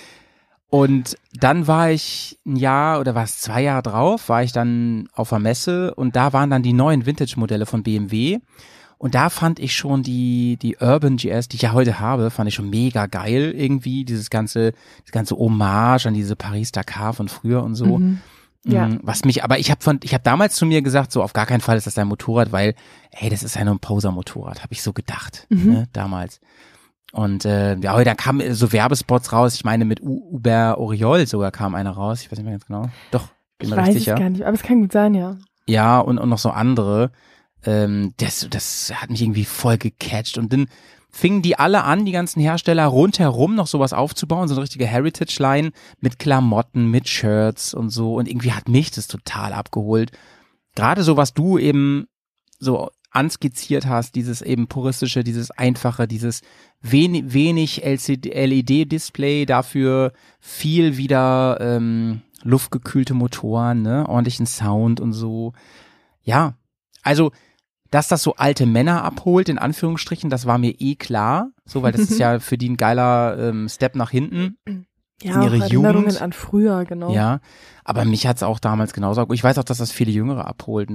[0.72, 5.06] Und dann war ich ein Jahr oder war es zwei Jahre drauf, war ich dann
[5.12, 8.38] auf der Messe und da waren dann die neuen Vintage-Modelle von BMW.
[8.96, 12.48] Und da fand ich schon die, die Urban GS, die ich ja heute habe, fand
[12.48, 14.06] ich schon mega geil irgendwie.
[14.06, 14.72] Dieses ganze,
[15.04, 17.98] das ganze Hommage an diese Paris-Dakar von früher und so.
[17.98, 18.20] Mhm.
[18.64, 18.86] Ja.
[18.88, 21.34] Mm, Was mich, aber ich habe von, ich habe damals zu mir gesagt, so auf
[21.34, 22.74] gar keinen Fall ist das dein Motorrad, weil,
[23.10, 25.70] ey, das ist ja nur ein Poser-Motorrad, habe ich so gedacht, Mhm.
[25.70, 26.40] ne, damals.
[27.12, 29.54] Und äh, ja, da kamen so Werbespots raus.
[29.54, 32.22] Ich meine, mit U Uber Oriol sogar kam einer raus.
[32.22, 32.88] Ich weiß nicht mehr ganz genau.
[33.10, 34.14] Doch, bin Ich mir weiß sicher.
[34.14, 35.36] gar nicht, aber es kann gut sein, ja.
[35.66, 37.12] Ja, und, und noch so andere.
[37.64, 40.38] Ähm, das, das hat mich irgendwie voll gecatcht.
[40.38, 40.66] Und dann
[41.10, 45.72] fingen die alle an, die ganzen Hersteller rundherum noch sowas aufzubauen, so eine richtige Heritage-Line
[46.00, 48.14] mit Klamotten, mit Shirts und so.
[48.14, 50.12] Und irgendwie hat mich das total abgeholt.
[50.74, 52.06] Gerade so, was du eben
[52.58, 56.40] so anskizziert hast, dieses eben puristische, dieses einfache, dieses
[56.80, 65.52] wenig, wenig LED-Display, dafür viel wieder ähm, luftgekühlte Motoren, ne, ordentlichen Sound und so.
[66.22, 66.54] Ja,
[67.02, 67.32] also
[67.92, 71.50] dass das so alte Männer abholt, in Anführungsstrichen, das war mir eh klar.
[71.66, 74.56] So, weil das ist ja für die ein geiler ähm, Step nach hinten.
[75.24, 76.22] Ja, in ihre auch Erinnerungen Jugend.
[76.22, 77.12] an früher, genau.
[77.12, 77.40] Ja,
[77.84, 79.26] aber mich hat's auch damals genauso.
[79.32, 80.90] Ich weiß auch, dass das viele Jüngere abholt.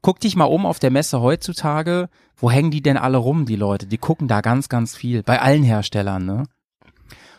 [0.00, 2.08] Guck dich mal um auf der Messe heutzutage.
[2.36, 3.86] Wo hängen die denn alle rum, die Leute?
[3.86, 5.22] Die gucken da ganz, ganz viel.
[5.22, 6.44] Bei allen Herstellern, ne?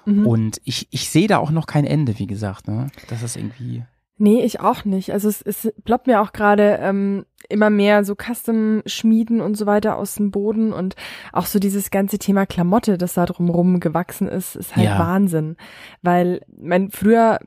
[0.06, 0.26] Mhm.
[0.26, 2.88] Und ich, ich sehe da auch noch kein Ende, wie gesagt, ne?
[3.10, 3.84] Das ist irgendwie.
[4.18, 5.12] Nee, ich auch nicht.
[5.12, 9.98] Also es, es ploppt mir auch gerade ähm, immer mehr so Custom-Schmieden und so weiter
[9.98, 10.96] aus dem Boden und
[11.32, 15.00] auch so dieses ganze Thema Klamotte, das da drumrum gewachsen ist, ist halt Ja.
[15.00, 15.58] Wahnsinn.
[16.02, 17.40] Weil, mein, früher,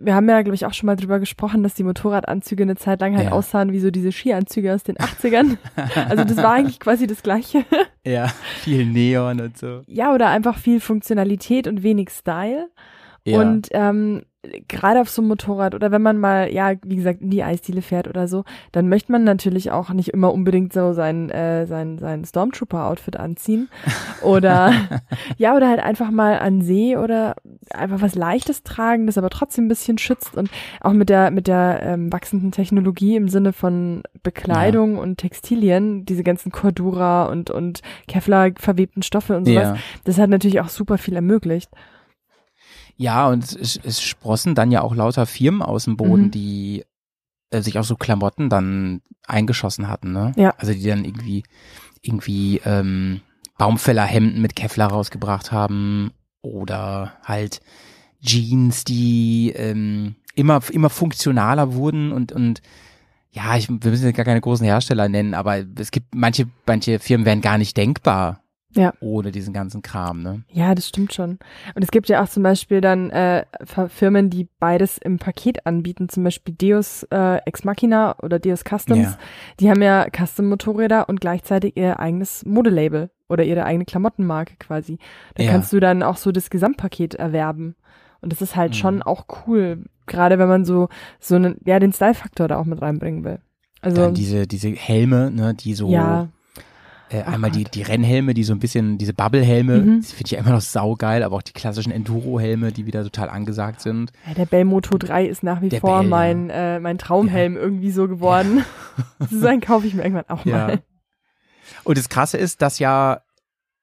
[0.00, 3.00] wir haben ja, glaube ich, auch schon mal drüber gesprochen, dass die Motorradanzüge eine Zeit
[3.00, 3.32] lang halt Ja.
[3.32, 5.56] aussahen wie so diese Skianzüge aus den 80ern.
[6.08, 7.64] also das war eigentlich quasi das Gleiche.
[8.04, 8.26] Ja,
[8.62, 9.82] viel Neon und so.
[9.86, 12.68] ja, oder einfach viel Funktionalität und wenig Style.
[13.28, 13.40] Ja.
[13.40, 14.22] Und ähm,
[14.68, 17.82] gerade auf so einem Motorrad oder wenn man mal, ja, wie gesagt, in die Eisdiele
[17.82, 21.98] fährt oder so, dann möchte man natürlich auch nicht immer unbedingt so sein, äh, sein,
[21.98, 23.68] sein Stormtrooper-Outfit anziehen.
[24.22, 24.72] Oder
[25.36, 27.36] ja, oder halt einfach mal an See oder
[27.72, 31.46] einfach was Leichtes tragen, das aber trotzdem ein bisschen schützt und auch mit der, mit
[31.46, 37.80] der ähm, wachsenden Technologie im Sinne von Bekleidung und Textilien, diese ganzen Cordura und, und
[38.08, 39.76] Kevlar verwebten Stoffe und sowas, ja.
[40.04, 41.70] das hat natürlich auch super viel ermöglicht.
[43.00, 46.30] Ja, und es, es sprossen dann ja auch lauter Firmen aus dem Boden, Mhm.
[46.32, 46.84] die
[47.50, 50.32] äh, sich auch so Klamotten dann eingeschossen hatten, ne?
[50.36, 50.50] Ja.
[50.58, 51.44] Also die dann irgendwie,
[52.02, 53.20] irgendwie ähm,
[53.56, 56.10] Baumfällerhemden mit Kevlar rausgebracht haben
[56.42, 57.60] oder halt
[58.20, 62.62] Jeans, die ähm, immer, immer funktionaler wurden und, und
[63.30, 66.98] ja, ich, wir müssen jetzt gar keine großen Hersteller nennen, aber es gibt manche, manche
[66.98, 68.42] Firmen wären gar nicht denkbar
[68.74, 68.92] Ja.
[69.00, 70.42] ohne diesen ganzen Kram, ne?
[70.52, 71.38] Ja, das stimmt schon.
[71.74, 73.46] Und es gibt ja auch zum Beispiel dann äh,
[73.88, 78.98] Firmen, die beides im Paket anbieten, zum Beispiel Deus äh, Ex Machina oder Deus Customs.
[79.12, 79.18] Ja.
[79.58, 84.98] Die haben ja Custom-Motorräder und gleichzeitig ihr eigenes Modelabel oder ihre eigene Klamottenmarke quasi.
[85.34, 85.50] Da Ja.
[85.52, 87.74] kannst du dann auch so das Gesamtpaket erwerben.
[88.20, 88.74] Und das ist halt Mhm.
[88.76, 90.88] schon auch cool, gerade wenn man so
[91.20, 93.38] so einen, ja, den Style-Faktor da auch mit reinbringen will.
[93.80, 96.28] Also Dann diese, diese Helme, ne, die so ja,
[97.10, 100.02] Äh, Ach einmal die, die Rennhelme, die so ein bisschen, diese Bubble-Helme, Mhm.
[100.02, 103.80] finde ich ja immer noch saugeil, aber auch die klassischen Enduro-Helme, die wieder total angesagt
[103.80, 104.12] sind.
[104.26, 107.56] Ja, der Bell Moto 3 ist nach wie Der vor Bell, mein, äh, mein Traumhelm
[107.56, 108.62] irgendwie so geworden.
[109.30, 110.52] so einen kaufe ich mir irgendwann auch Ja.
[110.66, 110.82] mal.
[111.84, 113.22] Und das Krasse ist, dass ja,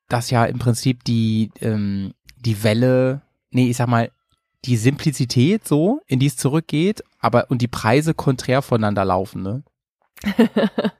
[0.08, 4.12] dass ja im Prinzip die, ähm, die Welle, nee, ich sag mal,
[4.66, 9.64] die Simplizität so, in die es zurückgeht, aber und die Preise konträr voneinander laufen, ne?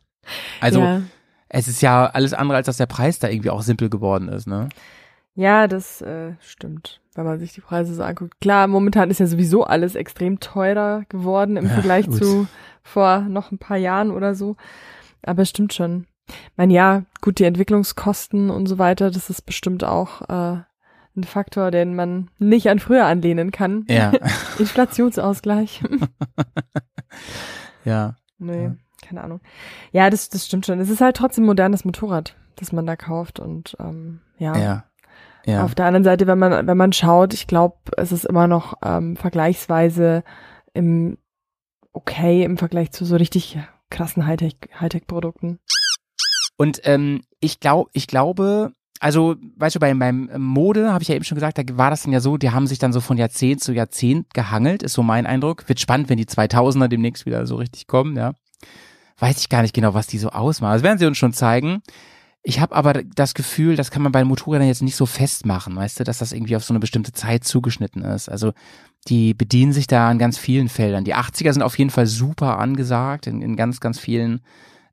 [0.60, 1.02] Also ja.
[1.50, 4.48] Es ist ja alles andere, als dass der Preis da irgendwie auch simpel geworden ist,
[4.48, 4.70] ne?
[5.38, 8.40] ja, das äh, stimmt, wenn man sich die Preise so anguckt.
[8.40, 12.18] Klar, momentan ist ja sowieso alles extrem teurer geworden im Ja, Vergleich gut.
[12.24, 12.48] zu
[12.84, 14.56] vor noch ein paar Jahren oder so.
[15.24, 16.08] Aber es stimmt schon.
[16.30, 20.62] Ich meine, ja, gut, die Entwicklungskosten und so weiter, das ist bestimmt auch äh,
[21.18, 23.84] ein Faktor, den man nicht an früher anlehnen kann.
[23.90, 24.14] Ja,
[24.58, 25.84] Inflationsausgleich.
[27.84, 28.16] ja.
[28.38, 28.76] Nee, Ja.
[29.08, 29.42] Keine Ahnung.
[29.92, 30.80] Ja, das, das stimmt schon.
[30.80, 33.40] Es ist halt trotzdem modernes Motorrad, das man da kauft.
[33.40, 34.58] Und ähm, ja.
[34.58, 34.84] Ja.
[35.46, 35.64] Ja.
[35.64, 38.74] Auf der anderen Seite, wenn man, wenn man schaut, ich glaube, es ist immer noch
[38.84, 40.24] ähm, vergleichsweise
[40.74, 41.18] im
[41.94, 43.58] okay im Vergleich zu so richtig
[43.90, 45.60] krassen Hightech, Hightech-Produkten.
[46.58, 51.16] Und ähm, ich glaube, ich glaube, also, weißt du, beim, beim Mode habe ich ja
[51.16, 53.18] eben schon gesagt, da war das dann ja so, die haben sich dann so von
[53.18, 55.68] Jahrzehnt zu Jahrzehnt gehangelt, ist so mein Eindruck.
[55.68, 58.34] Wird spannend, wenn die 2000er demnächst wieder so richtig kommen, ja.
[59.18, 60.74] Weiß ich gar nicht genau, was die so ausmachen.
[60.74, 61.82] Das werden sie uns schon zeigen.
[62.48, 65.76] Ich habe aber das Gefühl, das kann man bei den Motorrädern jetzt nicht so festmachen,
[65.76, 68.30] weißt du, dass das irgendwie auf so eine bestimmte Zeit zugeschnitten ist.
[68.30, 68.54] Also
[69.08, 71.06] die bedienen sich da an ganz vielen Feldern.
[71.06, 74.42] Die 80er sind auf jeden Fall super angesagt in, in ganz, ganz vielen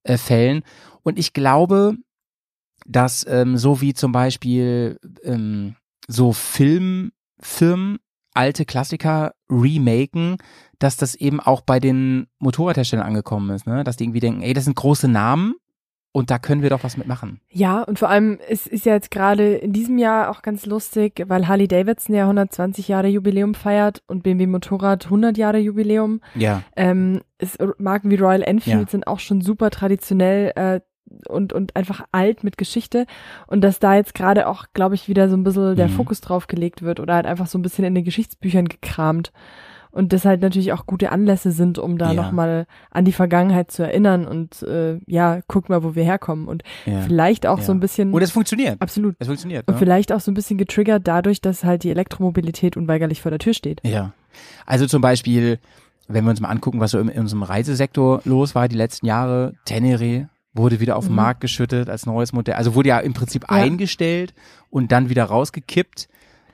[0.02, 0.62] äh, Fällen.
[1.02, 1.96] Und ich glaube,
[2.86, 5.76] dass ähm, so wie zum Beispiel ähm,
[6.08, 7.98] so Filmfirmen
[8.34, 10.36] alte Klassiker remaken,
[10.78, 13.84] dass das eben auch bei den Motorradherstellern angekommen ist, ne?
[13.84, 15.54] Dass die irgendwie denken, ey, das sind große Namen
[16.14, 17.40] und da können wir doch was mitmachen.
[17.50, 21.22] Ja, und vor allem, es ist ja jetzt gerade in diesem Jahr auch ganz lustig,
[21.26, 26.20] weil Harley Davidson ja 120 Jahre Jubiläum feiert und BMW Motorrad 100 Jahre Jubiläum.
[26.34, 26.62] Ja.
[26.76, 28.90] Ähm, es, Marken wie Royal Enfield Ja.
[28.90, 30.80] sind auch schon super traditionell äh,
[31.28, 33.06] und, und einfach alt mit Geschichte.
[33.46, 35.92] Und dass da jetzt gerade auch, glaube ich, wieder so ein bisschen der Mhm.
[35.92, 39.32] Fokus drauf gelegt wird oder halt einfach so ein bisschen in den Geschichtsbüchern gekramt.
[39.94, 42.14] Und das halt natürlich auch gute Anlässe sind, um da Ja.
[42.22, 46.48] nochmal an die Vergangenheit zu erinnern und äh, ja, guck mal, wo wir herkommen.
[46.48, 47.00] Und ja.
[47.02, 47.64] vielleicht auch Ja.
[47.64, 48.10] so ein bisschen.
[48.10, 48.80] Und es funktioniert.
[48.80, 49.16] absolut.
[49.18, 49.68] Es funktioniert.
[49.68, 49.78] Und Ne?
[49.78, 53.52] vielleicht auch so ein bisschen getriggert dadurch, dass halt die Elektromobilität unweigerlich vor der Tür
[53.52, 53.82] steht.
[53.84, 54.12] Ja.
[54.64, 55.58] Also zum Beispiel,
[56.08, 59.04] wenn wir uns mal angucken, was so in, in unserem Reisesektor los war die letzten
[59.04, 61.16] Jahre, Tenere, wurde wieder auf den Mhm.
[61.16, 62.54] Markt geschüttet als neues Modell.
[62.54, 63.56] Also wurde ja im Prinzip Ja.
[63.56, 64.34] eingestellt
[64.70, 66.08] und dann wieder rausgekippt.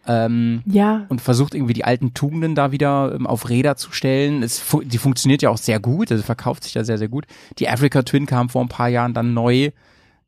[0.06, 4.42] Ähm, Ja, und versucht irgendwie die alten Tugenden da wieder ähm, auf Räder zu stellen.
[4.42, 7.26] Es, fu- die funktioniert ja auch sehr gut, also verkauft sich ja sehr, sehr gut.
[7.58, 9.70] Die Africa Twin kam vor ein paar Jahren dann neu.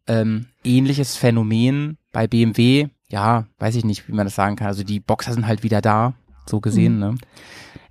[0.07, 2.89] Ähm, ähnliches Phänomen bei BMW.
[3.11, 4.67] Ja, weiß ich nicht, wie man das sagen kann.
[4.67, 6.15] Also die Boxer sind halt wieder da,
[6.47, 7.01] so gesehen, Mhm.
[7.01, 7.15] ne?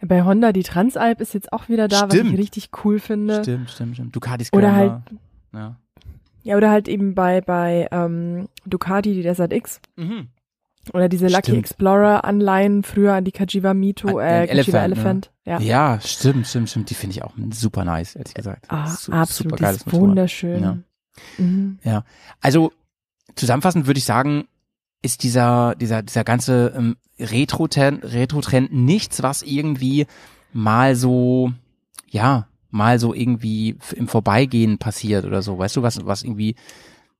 [0.01, 2.33] bei Honda die Transalp ist jetzt auch wieder da, was Stimmt.
[2.33, 3.41] ich richtig cool finde.
[3.43, 4.15] Stimmt, stimmt, stimmt.
[4.15, 4.93] Ducati Oder halt,
[5.53, 5.75] Ja.
[6.43, 10.27] ja, oder halt eben bei, bei ähm, Ducati die Desert X Mhm.
[10.93, 11.57] oder diese Lucky Stimmt.
[11.59, 15.31] Explorer Anleihen früher an die Kajiva Mito, äh, Kajiva Elephant, Elephant.
[15.45, 15.59] Ja.
[15.59, 16.89] Ja, stimmt, stimmt, stimmt.
[16.89, 18.65] Die finde ich auch super nice, ehrlich gesagt.
[18.69, 19.93] Ah, Su- absolut, ist Motorrad.
[20.01, 20.61] wunderschön.
[20.61, 20.77] Ja.
[21.37, 21.79] Mhm.
[22.41, 22.71] Also
[23.35, 24.45] zusammenfassend würde ich sagen,
[25.01, 30.05] ist dieser dieser dieser ganze ähm, Retro-Trend Retro-Trend nichts, was irgendwie
[30.53, 31.51] mal so
[32.07, 36.55] ja mal so irgendwie im Vorbeigehen passiert oder so, weißt du, was was irgendwie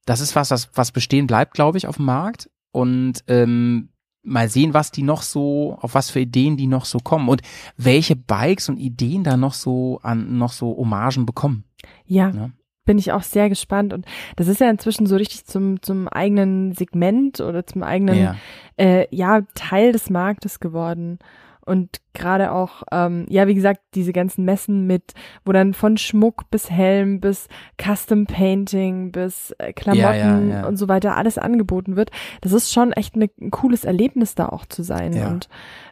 [0.06, 3.90] das ist was, was was bestehen bleibt, glaube ich, auf dem Markt und ähm,
[4.22, 7.42] mal sehen, was die noch so, auf was für Ideen die noch so kommen und
[7.78, 11.64] welche Bikes und Ideen da noch so an noch so Hommagen bekommen.
[12.06, 12.50] Ja, Ja.
[12.86, 13.94] bin ich auch sehr gespannt.
[13.94, 18.36] Und das ist ja inzwischen so richtig zum, zum eigenen Segment oder zum eigenen Ja.
[18.78, 21.20] äh, ja, Teil des Marktes geworden.
[21.70, 25.14] Und gerade auch, ähm, ja, wie gesagt, diese ganzen Messen mit,
[25.46, 27.48] wo dann von Schmuck bis Helm bis
[27.80, 30.66] Custom Painting bis äh, Klamotten ja.
[30.66, 32.10] und so weiter alles angeboten wird.
[32.42, 35.14] Das ist schon echt ne, ein cooles Erlebnis, da auch zu sein.
[35.14, 35.28] Ja.
[35.28, 35.48] Und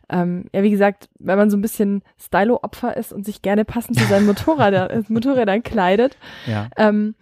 [0.09, 3.99] ähm, ja, wie gesagt, wenn man so ein bisschen Stylo-Opfer ist und sich gerne passend
[3.99, 6.69] zu seinen Motorrädern, äh, Motorrädern kleidet, ja.
[6.75, 7.13] ähm,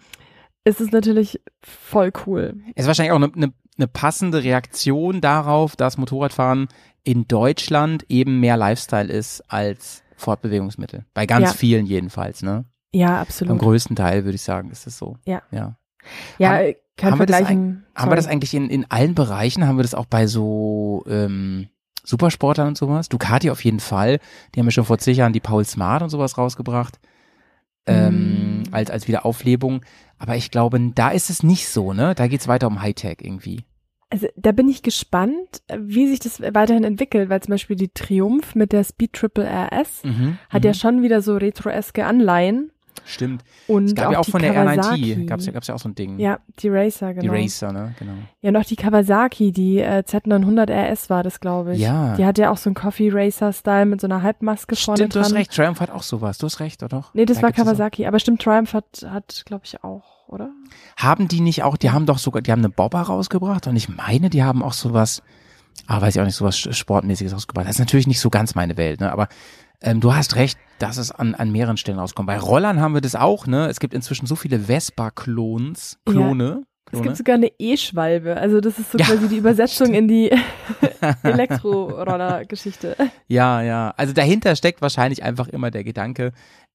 [0.63, 2.55] ist es natürlich voll cool.
[2.75, 6.69] Es ist wahrscheinlich auch eine, eine, eine passende Reaktion darauf, dass Motorradfahren
[7.05, 11.05] in Deutschland eben mehr Lifestyle ist als Fortbewegungsmittel.
[11.13, 11.53] Bei ganz Ja.
[11.53, 12.65] vielen jedenfalls, ne?
[12.91, 13.59] Ja, Am absolut.
[13.59, 15.17] größten Teil würde ich sagen, ist es so.
[15.25, 15.41] Ja.
[15.51, 15.77] ja.
[16.37, 17.85] Ja, Haben- kein haben wir das Vergleichen.
[17.95, 19.67] Haben wir das eigentlich in, in allen Bereichen?
[19.67, 21.67] Haben wir das auch bei so ähm,
[22.03, 23.09] Supersportlern und sowas?
[23.09, 24.19] Ducati auf jeden Fall.
[24.53, 26.99] Die haben ja schon vor zig Jahren die Paul Smart und sowas rausgebracht.
[27.87, 28.73] Ähm, Mm.
[28.73, 29.81] als, als Wiederauflebung.
[30.17, 32.15] Aber ich glaube, da ist es nicht so, ne?
[32.15, 33.63] Da geht's weiter um Hightech irgendwie.
[34.11, 38.53] Also da bin ich gespannt, wie sich das weiterhin entwickelt, weil zum Beispiel die Triumph
[38.55, 40.67] mit der Speed Triple RS Mhm, hat mhm.
[40.67, 42.71] ja schon wieder so retro-eske Anleihen.
[43.07, 43.43] Stimmt.
[43.67, 45.13] Und Es gab ja auch die von der Kawasaki.
[45.13, 46.17] R9T, gab's ja, gab's ja auch so ein Ding.
[46.17, 47.33] Ja, die Racer, Die genau.
[47.33, 47.93] Racer, ne?
[47.99, 48.13] Genau.
[48.41, 51.81] Ja, noch die Kawasaki, die äh, Z900 RS war das, glaube ich.
[51.81, 52.15] Ja.
[52.15, 55.19] Die hat ja auch so einen Coffee Racer-Style mit so einer Halbmaske vorne Stimmt, du
[55.19, 55.25] dran.
[55.25, 55.51] hast recht.
[55.53, 56.37] Triumph hat auch sowas.
[56.39, 57.13] Du hast recht, oder doch?
[57.13, 57.55] Nee, das Da war auch.
[57.55, 58.07] Kawasaki.
[58.07, 60.51] Aber stimmt, Triumph hat, hat glaube ich, auch, oder?
[60.97, 63.89] Haben die nicht auch, die haben doch sogar, die haben eine Bobber rausgebracht und ich
[63.89, 65.21] meine, die haben auch sowas,
[65.87, 67.67] ah, weiß ich auch nicht, sowas Sportmäßiges rausgebracht.
[67.67, 69.11] Das ist natürlich nicht so ganz meine Welt, ne?
[69.11, 69.27] Aber
[69.81, 72.27] ähm, du hast recht, dass es an, an mehreren Stellen rauskommt.
[72.27, 73.67] Bei Rollern haben wir das auch, ne?
[73.67, 76.63] Es gibt inzwischen so viele Vespa-Klons, Klone.
[76.85, 77.03] Es Klone.
[77.03, 78.37] gibt sogar eine E-Schwalbe.
[78.37, 80.31] Also das ist so Ja, quasi die Übersetzung in die
[81.23, 82.95] Elektroroller-Geschichte.
[83.27, 83.93] Ja, ja.
[83.97, 86.31] Also dahinter steckt wahrscheinlich einfach immer der Gedanke,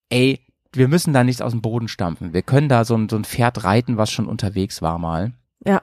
[0.09, 0.41] ey,
[0.73, 2.33] wir müssen da nichts aus dem Boden stampfen.
[2.33, 5.33] Wir können da so ein, so ein Pferd reiten, was schon unterwegs war mal.
[5.65, 5.83] Ja.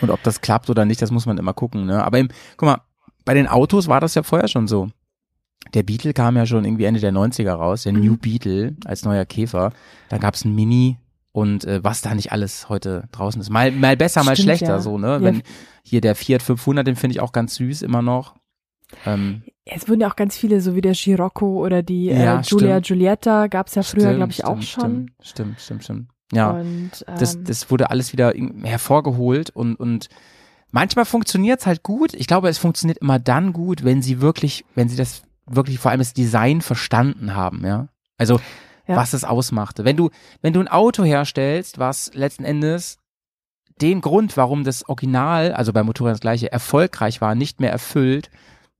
[0.00, 1.86] Und ob das klappt oder nicht, das muss man immer gucken.
[1.86, 2.02] Ne?
[2.02, 2.80] Aber im, guck mal,
[3.24, 4.88] bei den Autos war das ja vorher schon so.
[5.74, 8.00] Der Beetle kam ja schon irgendwie Ende der 90er raus, der Mhm.
[8.04, 9.72] New Beetle als neuer Käfer.
[10.08, 10.98] Da gab's ein Mini
[11.30, 13.48] und äh, was da nicht alles heute draußen ist.
[13.50, 14.80] Mal, mal besser, mal Stimmt, schlechter ja.
[14.80, 15.08] so, ne?
[15.12, 15.22] Ja.
[15.22, 15.42] Wenn
[15.84, 18.34] hier der Fiat 500, den finde ich auch ganz süß immer noch.
[19.06, 22.42] Ähm, Es wurden ja auch ganz viele, so wie der Scirocco oder die Ja, äh,
[22.42, 22.86] Giulia stimmt.
[22.86, 25.10] Giulietta, gab es ja früher, glaube ich, auch stimmt, schon.
[25.22, 26.08] Stimmt, stimmt, stimmt.
[26.32, 30.08] Ja, Und, ähm, das, das wurde alles wieder hervorgeholt und, und
[30.70, 32.14] manchmal funktioniert's halt gut.
[32.14, 35.90] Ich glaube, es funktioniert immer dann gut, wenn sie wirklich, wenn sie das wirklich vor
[35.90, 37.88] allem das Design verstanden haben, ja.
[38.16, 38.40] Also,
[38.88, 38.96] Ja.
[38.96, 39.84] was es ausmachte.
[39.84, 42.98] Wenn du, wenn du ein Auto herstellst, was letzten Endes
[43.80, 48.30] den Grund, warum das Original, also bei Motorrad das gleiche, erfolgreich war, nicht mehr erfüllt,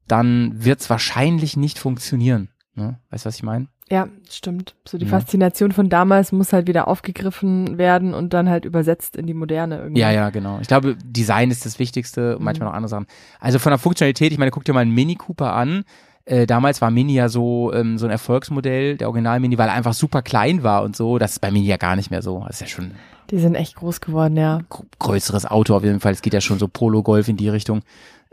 [0.08, 2.48] dann wird's wahrscheinlich nicht funktionieren.
[2.74, 2.98] Ne?
[3.10, 3.66] Weißt du, was ich meine?
[3.90, 4.74] ja, stimmt.
[4.88, 5.10] So die Ja.
[5.10, 9.80] Faszination von damals muss halt wieder aufgegriffen werden und dann halt übersetzt in die Moderne
[9.80, 10.00] irgendwie.
[10.00, 10.60] Ja, ja, genau.
[10.62, 12.70] Ich glaube, Design ist das Wichtigste und manchmal Mhm.
[12.70, 13.06] noch andere Sachen.
[13.38, 15.84] Also von der Funktionalität, ich meine, guck dir mal einen Mini Cooper an.
[16.24, 19.74] Äh, damals war Mini ja so ähm, so ein Erfolgsmodell, der Original Mini, weil er
[19.74, 21.18] einfach super klein war und so.
[21.18, 22.44] Das ist bei Mini ja gar nicht mehr so.
[22.46, 22.92] Das ist ja schon
[23.30, 24.60] Die sind echt groß geworden, ja.
[24.70, 26.12] gr- größeres Auto auf jeden Fall.
[26.12, 27.82] Es geht ja schon so Polo Golf in die Richtung.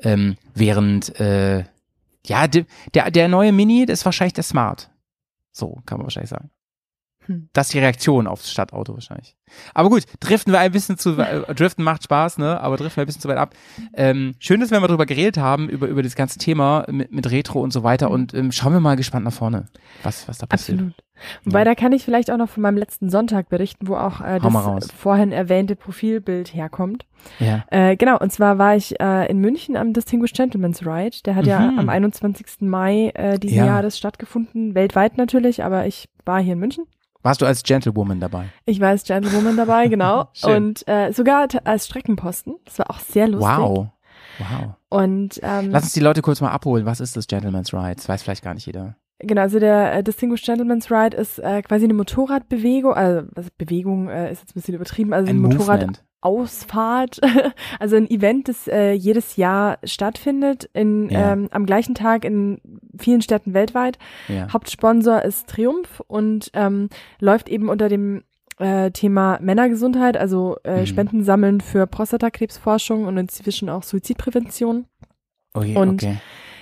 [0.01, 1.63] Ähm, während äh,
[2.25, 4.89] ja de, der der neue Mini, das ist wahrscheinlich der Smart.
[5.51, 6.49] So kann man wahrscheinlich sagen.
[7.29, 7.49] Hm.
[7.53, 9.35] Das ist die Reaktion aufs Stadtauto wahrscheinlich.
[9.73, 12.59] Aber gut, driften wir ein bisschen zu, äh, driften macht Spaß, ne?
[12.59, 13.53] Aber driften wir ein bisschen zu weit ab.
[13.93, 17.29] Ähm, schön, dass wir mal drüber geredet haben, über, über das ganze Thema mit, mit
[17.31, 18.07] Retro und so weiter.
[18.09, 18.13] Mhm.
[18.13, 19.65] Und ähm, schauen wir mal gespannt nach vorne,
[20.03, 20.79] was, was da passiert.
[20.79, 20.95] Absolut.
[21.43, 24.39] Wobei, da kann ich vielleicht auch noch von meinem letzten Sonntag berichten, wo auch äh,
[24.39, 27.05] das vorhin erwähnte Profilbild herkommt.
[27.39, 27.65] Ja.
[27.71, 31.17] Äh, genau, und zwar war ich äh, in München am Distinguished Gentleman's Ride.
[31.25, 31.79] Der hat ja Mhm.
[31.79, 32.61] am 21.
[32.61, 33.65] Mai äh, diesen Ja.
[33.65, 36.85] Jahres stattgefunden, weltweit natürlich, aber ich war hier in München.
[37.21, 38.45] Warst du als Gentlewoman dabei?
[38.65, 40.29] Ich war als Gentlewoman dabei, genau.
[40.43, 42.55] Und äh, sogar als Streckenposten.
[42.65, 43.49] Das war auch sehr lustig.
[43.57, 43.87] Wow.
[44.39, 44.75] Wow.
[44.89, 46.85] Und ähm, Lass uns die Leute kurz mal abholen.
[46.85, 47.95] Was ist das Gentleman's Ride?
[47.95, 48.95] Das weiß vielleicht gar nicht jeder.
[49.21, 54.07] Genau, also der äh, Distinguished Gentleman's Ride ist äh, quasi eine Motorradbewegung, also was, Bewegung
[54.07, 56.05] äh, ist jetzt ein bisschen übertrieben, also Ein eine Movement.
[56.23, 57.19] Motorradausfahrt,
[57.79, 61.33] also ein Event, das äh, jedes Jahr stattfindet, in, Ja.
[61.33, 62.59] ähm, am gleichen Tag in
[62.97, 63.97] vielen Städten weltweit.
[64.27, 64.51] Ja.
[64.51, 68.23] Hauptsponsor ist Triumph und ähm, läuft eben unter dem
[68.59, 70.85] äh, Thema Männergesundheit, also äh, Mhm.
[70.85, 74.85] Spenden sammeln für Prostatakrebsforschung und inzwischen auch Suizidprävention.
[75.53, 76.17] Okay, Und- okay.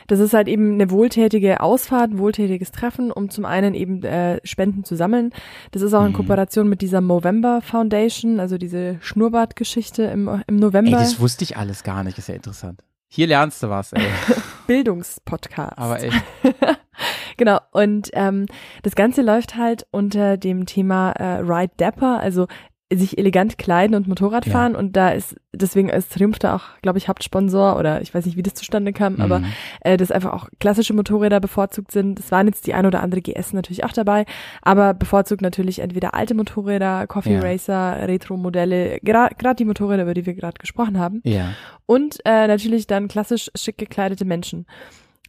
[0.08, 4.40] Das ist halt eben eine wohltätige Ausfahrt, ein wohltätiges Treffen, um zum einen eben äh,
[4.46, 5.32] Spenden zu sammeln.
[5.72, 6.16] Das ist auch in Mhm.
[6.16, 10.92] Kooperation mit dieser Movember Foundation, also diese Schnurrbartgeschichte im, im Ey, November.
[10.98, 12.18] das wusste ich alles gar nicht.
[12.18, 12.82] Ist ja interessant.
[13.10, 14.02] Hier lernst du was, ey.
[14.68, 15.78] Bildungspodcast.
[15.78, 16.22] Aber echt.
[17.38, 17.60] genau.
[17.72, 18.48] Und ähm,
[18.84, 22.48] das Ganze läuft halt unter dem Thema äh, Ride Dapper, also
[22.94, 24.54] sich elegant kleiden und Motorrad Ja.
[24.54, 24.74] fahren.
[24.76, 28.38] Und da ist, deswegen ist Triumph da auch, glaube ich, Hauptsponsor oder ich weiß nicht,
[28.38, 29.46] wie das zustande kam, aber Mhm.
[29.82, 32.18] äh, dass einfach auch klassische Motorräder bevorzugt sind.
[32.18, 34.26] Es waren jetzt die ein oder andere GS natürlich auch dabei,
[34.62, 37.42] aber bevorzugt natürlich entweder alte Motorräder, Coffee Ja.
[37.42, 41.20] Racer, Retro-Modelle, gerade die Motorräder, über die wir gerade gesprochen haben.
[41.26, 41.50] Ja.
[41.88, 44.66] Und äh, natürlich dann klassisch schick gekleidete Menschen.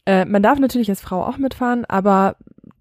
[0.07, 2.37] Äh, man darf natürlich als Frau auch mitfahren, aber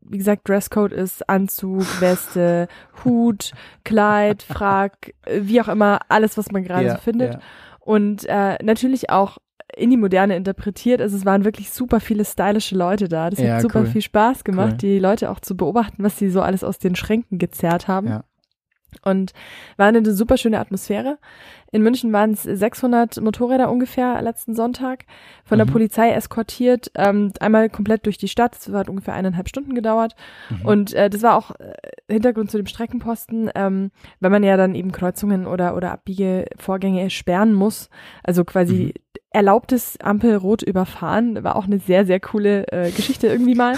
[0.10, 2.68] wie gesagt, Dresscode ist Anzug, Weste,
[3.06, 3.52] Hut,
[3.84, 7.34] Kleid, Frack, wie auch immer, alles, was man gerade ja, so findet.
[7.36, 7.40] Ja.
[7.80, 9.38] Und äh, natürlich auch
[9.76, 11.02] in die Moderne interpretiert.
[11.02, 13.30] Also es waren wirklich super viele stylische Leute da.
[13.30, 13.86] Das Ja, hat super cool.
[13.88, 14.78] viel Spaß gemacht, Cool.
[14.78, 18.08] die Leute auch zu beobachten, was sie so alles aus den Schränken gezerrt haben.
[18.08, 18.24] Ja.
[19.04, 19.34] Und
[19.78, 21.18] war eine super schöne Atmosphäre.
[21.72, 25.04] In München waren es 600 Motorräder ungefähr letzten Sonntag,
[25.44, 25.72] von der Mhm.
[25.72, 28.56] Polizei eskortiert, ähm, einmal komplett durch die Stadt.
[28.56, 30.16] Das hat ungefähr eineinhalb Stunden gedauert.
[30.50, 30.66] Mhm.
[30.66, 31.74] Und äh, das war auch äh,
[32.10, 37.54] Hintergrund zu dem Streckenposten, ähm, wenn man ja dann eben Kreuzungen oder, oder Abbiegevorgänge sperren
[37.54, 37.90] muss.
[38.24, 38.94] Also quasi
[39.38, 43.76] erlaubtes Ampelrot überfahren, war auch eine sehr, sehr coole äh, Geschichte irgendwie mal.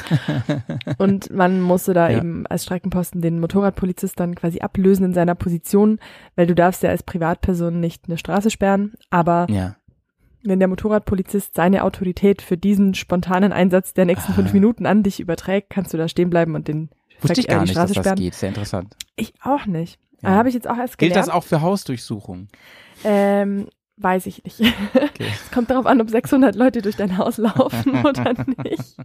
[0.97, 2.17] Und man musste da Ja.
[2.19, 5.99] eben als Streckenposten den Motorradpolizist dann quasi ablösen in seiner Position,
[6.35, 9.75] weil du darfst ja als Privatperson nicht eine Straße sperren, aber ja.
[10.43, 14.53] wenn der Motorradpolizist seine Autorität für diesen spontanen Einsatz der nächsten fünf Ah.
[14.53, 17.61] Minuten an dich überträgt, kannst du da stehen bleiben und den Wusste ich gar die
[17.65, 18.15] nicht, dass Straße das sperren.
[18.17, 18.33] geht.
[18.33, 18.95] Sehr interessant.
[19.17, 19.99] Ich auch nicht.
[20.21, 20.29] Ja.
[20.29, 21.27] Habe ich jetzt auch erst Gilt gelernt.
[21.27, 22.47] das auch für Hausdurchsuchungen?
[23.03, 23.67] Ähm,
[23.99, 24.59] weiß ich nicht.
[24.93, 25.09] Okay.
[25.19, 28.33] Es kommt darauf an, ob 600 Leute durch dein Haus laufen oder
[28.63, 28.95] nicht.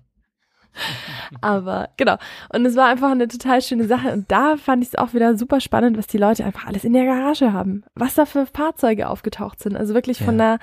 [1.40, 2.16] Aber genau.
[2.52, 4.12] Und es war einfach eine total schöne Sache.
[4.12, 6.92] Und da fand ich es auch wieder super spannend, was die Leute einfach alles in
[6.92, 7.85] der Garage haben.
[7.94, 9.76] Was da für Fahrzeuge aufgetaucht sind.
[9.76, 10.59] Also wirklich von der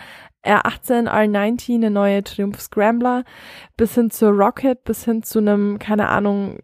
[0.45, 3.23] R18 R90, eine neue Triumph Scrambler,
[3.77, 6.59] bis hin zur Rocket, bis hin zu einem, keine Ahnung,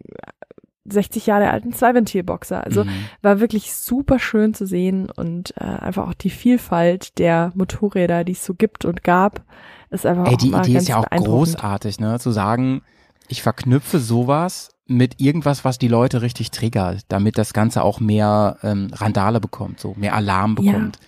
[0.90, 2.64] 60 Jahre alten Zweiventilboxer.
[2.64, 2.90] Also Mhm.
[3.22, 8.32] war wirklich super schön zu sehen und äh, einfach auch die Vielfalt der Motorräder, die
[8.32, 9.42] es so gibt und gab,
[9.90, 12.18] ist einfach Ey, auch die Idee ist ja auch großartig, ne?
[12.18, 12.82] Zu sagen,
[13.28, 18.56] ich verknüpfe sowas mit irgendwas, was die Leute richtig triggert, damit das Ganze auch mehr
[18.62, 20.72] ähm, Randale bekommt, so mehr Alarm Ja.
[20.72, 20.98] bekommt.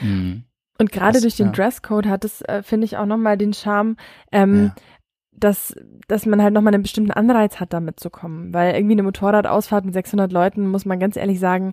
[0.00, 0.44] Mhm.
[0.78, 1.52] Und gerade durch den ja.
[1.52, 3.96] Dresscode hat es, äh, finde ich, auch nochmal den Charme,
[4.32, 4.74] ähm, Ja.
[5.36, 5.74] Dass,
[6.08, 8.52] dass man halt nochmal einen bestimmten Anreiz hat, damit zu kommen.
[8.54, 11.72] Weil irgendwie eine Motorradausfahrt mit 600 Leuten, muss man ganz ehrlich sagen,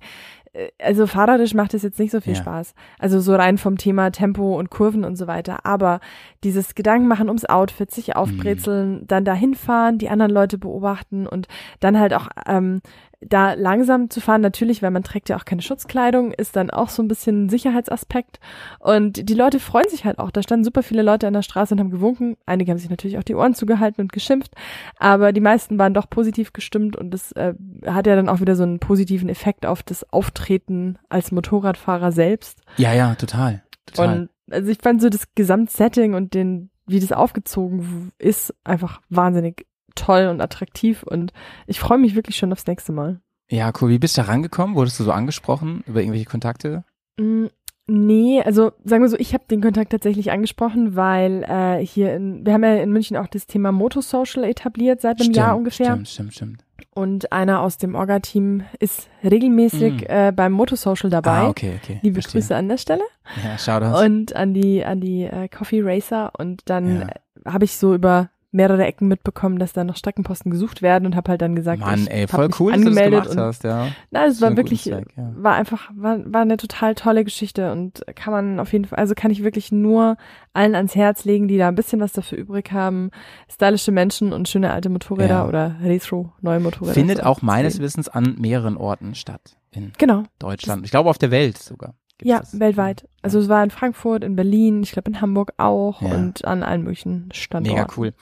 [0.53, 2.39] äh, also fahrerisch macht es jetzt nicht so viel Ja.
[2.39, 2.73] Spaß.
[2.99, 5.65] Also so rein vom Thema Tempo und Kurven und so weiter.
[5.65, 5.99] Aber
[6.43, 11.47] dieses Gedanken machen ums Outfit, sich aufbrezeln, dann dahin fahren, die anderen Leute beobachten und
[11.79, 12.81] dann halt auch ähm,
[13.21, 16.89] da langsam zu fahren, natürlich, weil man trägt ja auch keine Schutzkleidung, ist dann auch
[16.89, 18.39] so ein bisschen ein Sicherheitsaspekt.
[18.79, 20.31] Und die Leute freuen sich halt auch.
[20.31, 22.35] Da standen super viele Leute an der Straße und haben gewunken.
[22.45, 24.53] Einige haben sich natürlich auch die Ohren zugehalten und geschimpft,
[24.97, 27.53] aber die meisten waren doch positiv gestimmt und das äh,
[27.85, 32.61] hat ja dann auch wieder so einen positiven Effekt auf das Auftreten als Motorradfahrer selbst.
[32.77, 33.63] Ja, ja, total.
[33.85, 34.19] total.
[34.19, 39.65] Und also ich fand so das Gesamtsetting und den, wie das aufgezogen ist, einfach wahnsinnig
[39.95, 41.33] toll und attraktiv und
[41.67, 43.19] ich freue mich wirklich schon aufs nächste Mal.
[43.49, 43.89] ja, cool.
[43.89, 44.75] Wie bist du da rangekommen?
[44.75, 46.83] Wurdest du so angesprochen über irgendwelche Kontakte?
[47.19, 47.47] Mm,
[47.87, 52.45] Nee, also sagen wir so, ich habe den Kontakt tatsächlich angesprochen, weil äh, hier in,
[52.45, 55.87] wir haben ja in München auch das Thema Motosocial etabliert seit einem stimmt, Jahr ungefähr.
[55.93, 56.65] Stimmt, stimmt, stimmt.
[56.93, 60.05] Und einer aus dem Orga-Team ist regelmäßig Mm.
[60.07, 61.31] äh, beim Motosocial dabei.
[61.39, 61.99] Ah, okay, okay.
[62.01, 62.39] Liebe verstehe.
[62.41, 63.03] Grüße an der Stelle.
[63.43, 64.01] Ja, Shoutouts.
[64.05, 66.31] Und an die, an die äh, Coffee Racer.
[66.37, 67.09] Und dann
[67.45, 67.51] Ja.
[67.51, 71.31] habe ich so über mehrere Ecken mitbekommen, dass da noch Streckenposten gesucht werden und habe
[71.31, 73.87] halt dann gesagt, Mann, ey, voll cool, dass du das angemeldet gemacht und hast, ja.
[74.11, 75.31] Na, es war wirklich, Zweck, ja.
[75.35, 79.13] war einfach, war, war eine total tolle Geschichte und kann man auf jeden Fall, also
[79.15, 80.17] kann ich wirklich nur
[80.53, 83.11] allen ans Herz legen, die da ein bisschen was dafür übrig haben,
[83.49, 85.47] stylische Menschen und schöne alte Motorräder Ja.
[85.47, 86.93] oder Retro, neue Motorräder.
[86.93, 87.83] Findet zu auch meines sehen.
[87.83, 89.55] Wissens an mehreren Orten statt.
[89.73, 90.83] In Genau, Deutschland.
[90.83, 91.93] Ich glaube auf der Welt sogar.
[92.21, 92.59] Gibt's ja, das.
[92.59, 93.07] weltweit.
[93.21, 96.09] Also es war in Frankfurt, in Berlin, ich glaube in Hamburg auch Ja.
[96.15, 97.79] und an allen möglichen Standorten.
[97.79, 98.13] Mega cool.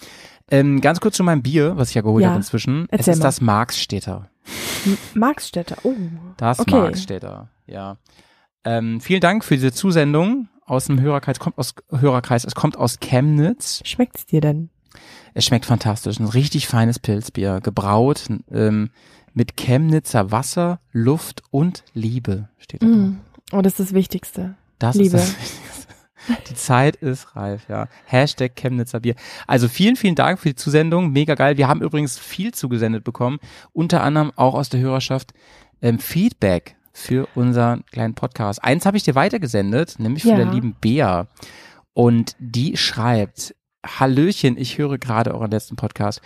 [0.52, 2.86] Ähm, ganz kurz zu meinem Bier, was ich ja geholt Ja, habe inzwischen.
[2.90, 3.26] Es erzähl ist mal.
[3.26, 4.30] das Marxstädter.
[5.14, 5.94] Marxstädter, oh.
[6.38, 6.72] Das Okay.
[6.72, 7.98] Marxstädter, ja.
[8.66, 11.38] Ähm, vielen Dank für diese Zusendung aus dem Hörerkreis.
[11.38, 12.44] Es kommt aus Hörerkreis.
[12.46, 13.82] Es kommt aus Chemnitz.
[13.86, 14.70] Schmeckt's dir denn?
[15.34, 16.20] Es schmeckt fantastisch.
[16.20, 18.90] Ein richtig feines Pilzbier, gebraut ähm,
[19.34, 22.88] mit Chemnitzer Wasser, Luft und Liebe steht da.
[22.88, 23.20] Mm.
[23.52, 24.56] Oh, das ist das Wichtigste.
[24.78, 25.18] Das Liebe.
[25.18, 25.70] ist das Wichtigste.
[26.50, 27.88] Die Zeit ist reif, ja.
[28.06, 29.16] Hashtag Chemnitzer Bier.
[29.48, 31.12] Also vielen, vielen Dank für die Zusendung.
[31.12, 31.58] Mega geil.
[31.58, 33.40] Wir haben übrigens viel zugesendet bekommen.
[33.72, 35.34] Unter anderem auch aus der Hörerschaft
[35.82, 38.64] ähm, Feedback für unseren kleinen Podcast.
[38.64, 40.38] Eins habe ich dir weitergesendet, nämlich von Ja.
[40.44, 41.28] der lieben Bea.
[41.94, 46.22] Und die schreibt, Hallöchen, ich höre gerade euren letzten Podcast.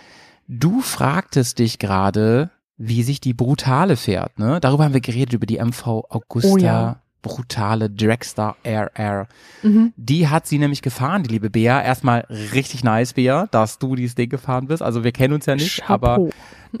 [0.48, 4.58] Du fragtest dich gerade, wie sich die Brutale fährt, ne?
[4.60, 6.48] Darüber haben wir geredet, über die MV Augusta.
[6.50, 7.00] Oh ja.
[7.24, 9.26] Brutale Dragster RR.
[9.62, 9.94] Mhm.
[9.96, 11.82] Die hat sie nämlich gefahren, die liebe Bea.
[11.82, 14.82] Erstmal richtig nice, Bea, dass du dieses Ding gefahren bist.
[14.82, 16.30] Also wir kennen uns ja nicht, aber Chapeau.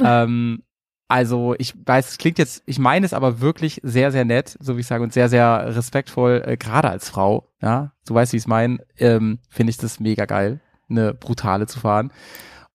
[0.04, 0.62] ähm,
[1.08, 4.76] also ich weiß, es klingt jetzt, ich meine es aber wirklich sehr, sehr nett, so
[4.76, 8.36] wie ich sage, und sehr, sehr respektvoll, äh, gerade als Frau, ja, du weißt, wie
[8.36, 12.12] ich es meine, ähm, finde ich das mega geil, eine brutale zu fahren.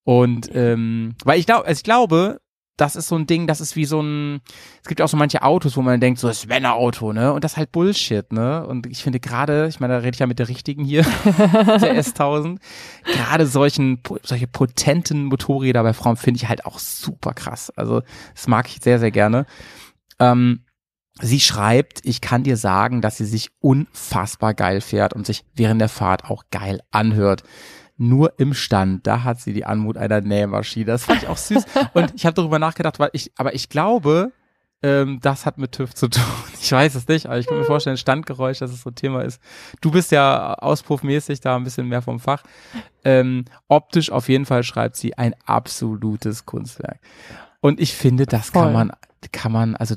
[0.03, 2.39] Und ähm, weil ich glaube, also ich glaube,
[2.79, 4.41] das ist so ein Ding, das ist wie so ein,
[4.81, 7.33] es gibt auch so manche Autos, wo man denkt, so das wäre ein Auto, ne?
[7.33, 8.65] Und das ist halt Bullshit, ne?
[8.65, 12.01] Und ich finde gerade, ich meine, da rede ich ja mit der richtigen hier, der
[12.01, 12.59] S1000,
[13.05, 17.69] gerade solchen, solche potenten Motorräder bei Frauen finde ich halt auch super krass.
[17.75, 18.01] Also
[18.33, 19.45] das mag ich sehr, sehr gerne.
[20.19, 20.63] Ähm,
[21.21, 25.81] sie schreibt, ich kann dir sagen, dass sie sich unfassbar geil fährt und sich während
[25.81, 27.43] der Fahrt auch geil anhört.
[28.01, 30.85] Nur im Stand, da hat sie die Anmut einer Nähmaschine.
[30.85, 31.65] Das fand ich auch süß.
[31.93, 34.31] Und ich habe darüber nachgedacht, weil ich, aber ich glaube,
[34.81, 36.23] ähm, das hat mit TÜV zu tun.
[36.61, 39.21] Ich weiß es nicht, aber ich kann mir vorstellen, Standgeräusch, dass es so ein Thema
[39.21, 39.41] ist.
[39.81, 42.43] Du bist ja auspuffmäßig da ein bisschen mehr vom Fach.
[43.03, 46.99] Ähm, optisch auf jeden Fall schreibt sie ein absolutes Kunstwerk.
[47.61, 48.63] Und ich finde, das Voll.
[48.63, 48.91] kann man,
[49.31, 49.95] kann man, also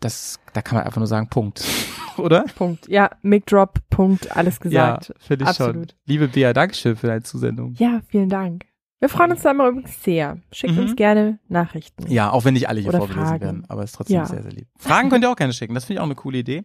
[0.00, 1.64] das, da kann man einfach nur sagen, Punkt.
[2.18, 2.44] Oder?
[2.56, 2.88] Punkt.
[2.88, 5.08] Ja, Mic Drop, Punkt, alles gesagt.
[5.08, 5.66] Ja, finde ich schon.
[5.66, 5.96] Absolut.
[6.06, 7.74] Liebe Bea, Dankeschön für deine Zusendung.
[7.78, 8.64] Ja, vielen Dank.
[8.98, 10.38] Wir freuen uns da immer übrigens sehr.
[10.52, 10.80] Schickt Mhm.
[10.80, 12.10] uns gerne Nachrichten.
[12.10, 13.40] Ja, auch wenn nicht alle hier Oder vorgelesen Fragen.
[13.40, 14.26] werden, aber es ist trotzdem Ja.
[14.26, 14.68] sehr, sehr lieb.
[14.78, 16.64] Fragen könnt ihr auch gerne schicken, das finde ich auch eine coole Idee.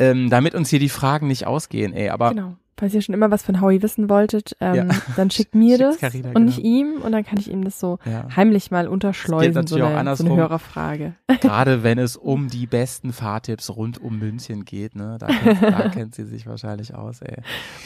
[0.00, 2.56] Ähm, damit uns hier die Fragen nicht ausgehen, ey, aber Genau.
[2.76, 4.86] Falls ihr schon immer was von Howie wissen wolltet, ähm, Ja.
[5.16, 6.46] dann schickt mir das Carina, und genau.
[6.46, 8.26] nicht ihm und dann kann ich ihm das so ja.
[8.34, 11.14] heimlich mal Das unterschleusen, so natürlich auch eine, so eine Hörerfrage.
[11.40, 15.88] gerade wenn es um die besten Fahrtipps rund um München geht, ne, da kennt, da
[15.90, 17.36] kennt sie sich wahrscheinlich aus, ey.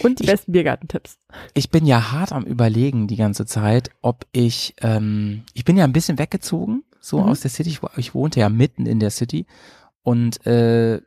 [0.03, 1.19] Und die Ich- besten Biergartentipps.
[1.55, 5.85] Ich bin ja hart am überlegen die ganze Zeit, ob ich, ähm, ich bin ja
[5.85, 7.25] ein bisschen weggezogen, so Mhm.
[7.29, 7.69] aus der City.
[7.71, 9.45] Ich, ich wohnte ja mitten in der City
[10.03, 11.01] und äh,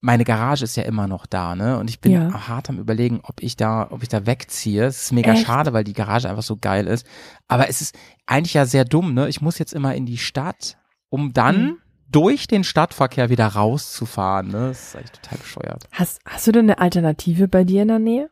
[0.00, 1.78] meine Garage ist ja immer noch da, ne?
[1.78, 2.48] Und ich bin Ja.
[2.48, 4.84] hart am überlegen, ob ich da, ob ich da wegziehe.
[4.84, 5.44] Es ist mega Echt?
[5.46, 7.04] schade, weil die Garage einfach so geil ist.
[7.48, 7.96] Aber es ist
[8.26, 9.28] eigentlich ja sehr dumm, ne?
[9.28, 10.78] Ich muss jetzt immer in die Stadt,
[11.08, 11.76] um dann Mhm.
[12.10, 14.68] durch den Stadtverkehr wieder rauszufahren, ne?
[14.68, 15.88] Das ist eigentlich total bescheuert.
[15.92, 18.30] Hast, hast du denn eine Alternative bei dir in der Nähe?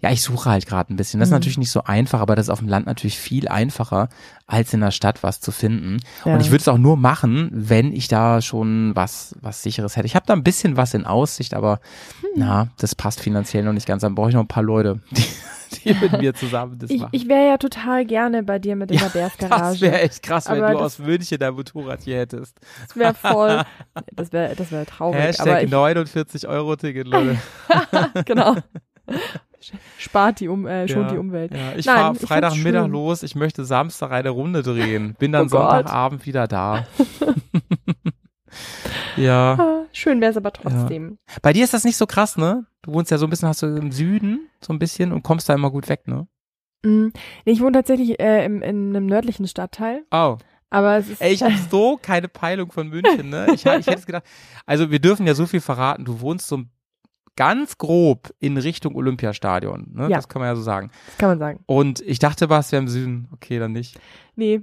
[0.00, 1.20] Ja, ich suche halt gerade ein bisschen.
[1.20, 1.36] Das ist Mhm.
[1.36, 4.08] natürlich nicht so einfach, aber das ist auf dem Land natürlich viel einfacher,
[4.46, 5.98] als in der Stadt was zu finden.
[6.24, 6.34] Ja.
[6.34, 10.06] Und ich würde es auch nur machen, wenn ich da schon was, was sicheres hätte.
[10.06, 11.80] Ich habe da ein bisschen was in Aussicht, aber
[12.20, 12.28] Hm.
[12.36, 14.02] na, das passt finanziell noch nicht ganz.
[14.02, 15.24] Dann brauche ich noch ein paar Leute, die,
[15.84, 17.10] die mit mir zusammen das Ich, machen.
[17.12, 19.80] ich wäre ja total gerne bei dir mit in Ja, der das Bärsgarage.
[19.80, 22.58] wäre echt krass, wenn Aber du das- aus München dein Motorrad hier hättest.
[22.88, 23.62] Das wäre voll,
[24.12, 25.14] das wäre das wär traurig.
[25.16, 27.38] aber Hashtag ich, 49 Euro Ticket, Leute.
[28.26, 28.56] genau.
[29.98, 31.12] Spart die um, äh, schont Ja.
[31.12, 31.54] die Umwelt.
[31.54, 35.48] Ja, ich fahre Freitagmittag los, ich möchte Samstag eine Runde drehen, bin dann Oh.
[35.48, 36.86] Sonntagabend wieder da.
[39.16, 39.54] ja.
[39.58, 41.18] Ah, schön wäre es aber trotzdem.
[41.42, 42.66] Bei dir ist das nicht so krass, ne?
[42.82, 45.48] Du wohnst ja so ein bisschen, hast du im Süden, so ein bisschen und kommst
[45.48, 46.26] da immer gut weg, ne?
[46.84, 47.08] Mm,
[47.44, 50.36] nee, ich wohne tatsächlich äh, im, in einem nördlichen Stadtteil, Oh.
[50.70, 53.46] aber es ist Ey, ich habe so keine Peilung von München, ne?
[53.54, 54.24] Ich, ich hätte es gedacht,
[54.66, 56.62] also wir dürfen ja so viel verraten, du wohnst so
[57.36, 59.86] ganz grob in Richtung Olympiastadion.
[59.94, 60.02] Ne?
[60.08, 60.16] Ja.
[60.16, 60.90] Das kann man ja so sagen.
[61.06, 61.60] Das kann man sagen.
[61.66, 63.28] Und ich dachte, was wäre im Süden.
[63.32, 63.98] Okay, dann nicht.
[64.36, 64.60] Nee.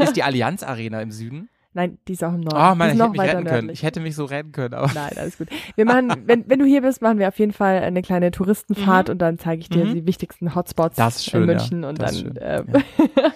[0.00, 1.48] Ist die Allianz Arena im Süden?
[1.76, 2.72] Nein, die ist auch im Norden.
[2.72, 3.68] Die Mann, ich hätte mich retten können.
[3.68, 4.92] Ich hätte mich so retten können, aber.
[4.94, 5.48] Nein, alles gut.
[5.74, 9.10] Wir machen, wenn, wenn du hier bist, machen wir auf jeden Fall eine kleine Touristenfahrt
[9.10, 9.94] und dann zeige ich dir Mhm.
[9.94, 11.54] die wichtigsten Hotspots Das ist schön, in ja.
[11.56, 12.82] München und Das dann ist schön, ähm,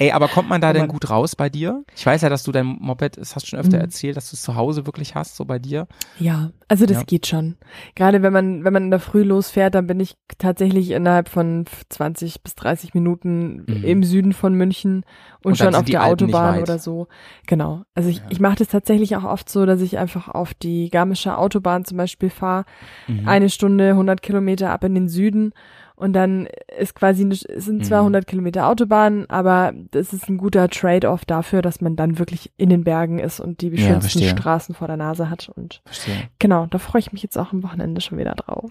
[0.00, 1.82] Ey, aber kommt man da denn gut raus bei dir?
[1.96, 3.82] Ich weiß ja, dass du dein Moped, das hast du schon öfter Mhm.
[3.82, 5.88] erzählt, dass du es zu Hause wirklich hast, so bei dir.
[6.20, 7.04] Ja, also das Ja.
[7.04, 7.56] geht schon.
[7.96, 11.64] Gerade wenn man, wenn man in der Früh losfährt, dann bin ich tatsächlich innerhalb von
[11.88, 13.82] 20 bis 30 Minuten Mhm.
[13.82, 15.04] im Süden von München
[15.42, 17.08] und, Und schon auf der Alpen Autobahn oder so.
[17.48, 17.82] Genau.
[17.96, 18.26] Also ich, Ja.
[18.28, 21.96] ich mache das tatsächlich auch oft so, dass ich einfach auf die Garmische Autobahn zum
[21.96, 22.66] Beispiel fahre,
[23.08, 23.26] Mhm.
[23.26, 25.52] eine Stunde, 100 Kilometer ab in den Süden
[25.98, 28.06] und dann ist quasi, eine, es sind zwar Mhm.
[28.14, 32.70] 100 Kilometer Autobahn, aber das ist ein guter Trade-off dafür, dass man dann wirklich in
[32.70, 34.28] den Bergen ist und die Ja, schönsten verstehe.
[34.30, 36.16] Straßen vor der Nase hat und Verstehe.
[36.38, 38.70] Genau, da freue ich mich jetzt auch am Wochenende schon wieder drauf.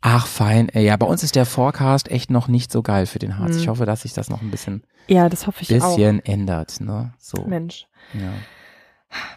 [0.00, 0.68] Ach, fein.
[0.70, 3.52] Ey, ja, bei uns ist der Forecast echt noch nicht so geil für den Harz.
[3.54, 3.58] Mhm.
[3.60, 5.94] Ich hoffe, dass sich das noch ein bisschen, Ja, das hoffe ich auch.
[5.96, 7.12] bisschen ändert, ne?
[7.18, 7.44] So.
[7.46, 7.86] Mensch.
[8.14, 8.32] Ja.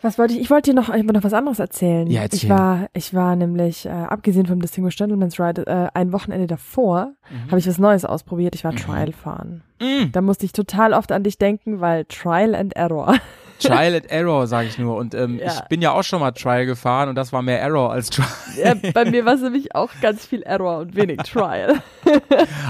[0.01, 0.39] Was wollte ich?
[0.41, 2.07] Ich wollte dir noch, ich wollte noch was anderes erzählen.
[2.07, 2.37] Ja, erzähl.
[2.43, 7.13] Ich war, ich war nämlich, äh, abgesehen vom Distinguished Gentleman's Ride, äh, ein Wochenende davor
[7.29, 7.47] Mhm.
[7.51, 8.55] habe ich was Neues ausprobiert.
[8.55, 8.77] Ich war Mhm.
[8.77, 9.63] Trial fahren.
[9.81, 10.11] Mm.
[10.11, 13.15] Da musste ich total oft an dich denken, weil Trial and Error.
[13.59, 14.95] Trial and Error, sage ich nur.
[14.97, 15.53] Und ähm, Ja.
[15.53, 18.27] ich bin ja auch schon mal Trial gefahren und das war mehr Error als Trial.
[18.57, 21.81] ja, bei mir war es nämlich auch ganz viel Error und wenig Trial.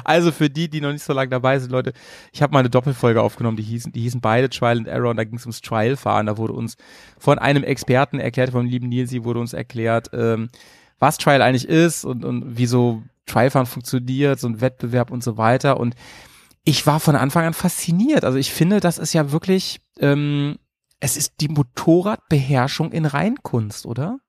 [0.05, 1.91] Also für die, die noch nicht so lange dabei sind, Leute,
[2.31, 5.17] ich habe mal eine Doppelfolge aufgenommen, die hießen, die hießen beide Trial and Error und
[5.17, 6.27] da ging es ums Trial-Fahren.
[6.27, 6.77] Da wurde uns
[7.17, 10.49] von einem Experten erklärt, vom lieben Nilsi wurde uns erklärt, ähm,
[10.99, 15.37] was Trial eigentlich ist und, und wie so Trialfahren funktioniert, so ein Wettbewerb und so
[15.37, 15.79] weiter.
[15.79, 15.95] Und
[16.63, 18.23] ich war von Anfang an fasziniert.
[18.23, 20.57] Also ich finde, das ist ja wirklich, ähm,
[20.99, 24.19] es ist die Motorradbeherrschung in Reinkunst, oder?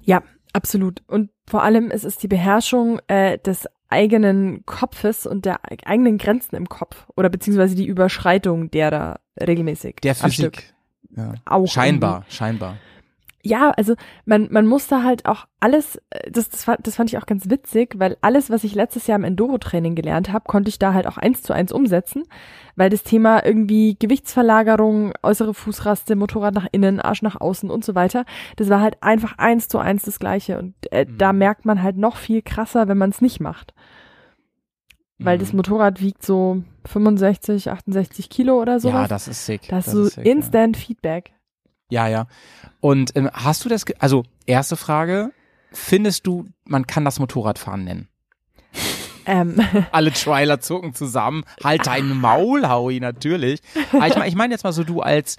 [0.00, 0.22] Ja,
[0.52, 1.02] absolut.
[1.06, 6.18] Und vor allem ist es die Beherrschung äh, des eigenen Kopfes und der eig- eigenen
[6.18, 9.96] Grenzen im Kopf oder beziehungsweise die Überschreitung derer regelmäßig.
[10.02, 10.14] Der.
[10.14, 10.74] Physik.
[11.14, 11.34] Ja.
[11.44, 12.78] Auch Scheinbar, scheinbar.
[13.44, 17.10] Ja, also man, man muss da halt auch alles, äh, das, das, fand, das fand
[17.10, 20.68] ich auch ganz witzig, weil alles, was ich letztes Jahr im Enduro-Training gelernt habe, konnte
[20.68, 22.22] ich da halt auch eins zu eins umsetzen,
[22.76, 27.96] weil das Thema irgendwie Gewichtsverlagerung, äußere Fußraste, Motorrad nach innen, Arsch nach außen und so
[27.96, 28.24] weiter,
[28.56, 31.18] das war halt einfach eins zu eins das Gleiche und äh, Mhm.
[31.18, 33.74] da merkt man halt noch viel krasser, wenn man es nicht macht,
[35.18, 35.56] weil das Mhm.
[35.58, 38.94] Motorrad wiegt so 65, 68 Kilo oder sowas.
[39.02, 39.68] Ja, das ist sick.
[39.68, 40.32] das ist ist so sick, ja.
[40.32, 41.32] Instant Feedback.
[41.92, 42.26] Ja, ja.
[42.80, 45.30] Und ähm, hast du das, also erste Frage,
[45.72, 48.08] findest du, man kann das Motorradfahren nennen?
[49.26, 49.60] Ähm,
[49.92, 53.60] Alle Trialer zucken zusammen, halt dein Maul, Howie, natürlich.
[53.92, 55.36] Aber ich meine ich mein jetzt mal so du als,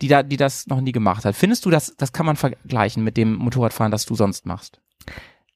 [0.00, 1.36] die da, die das noch nie gemacht hat.
[1.36, 4.80] Findest du, das, das kann man vergleichen mit dem Motorradfahren, das du sonst machst?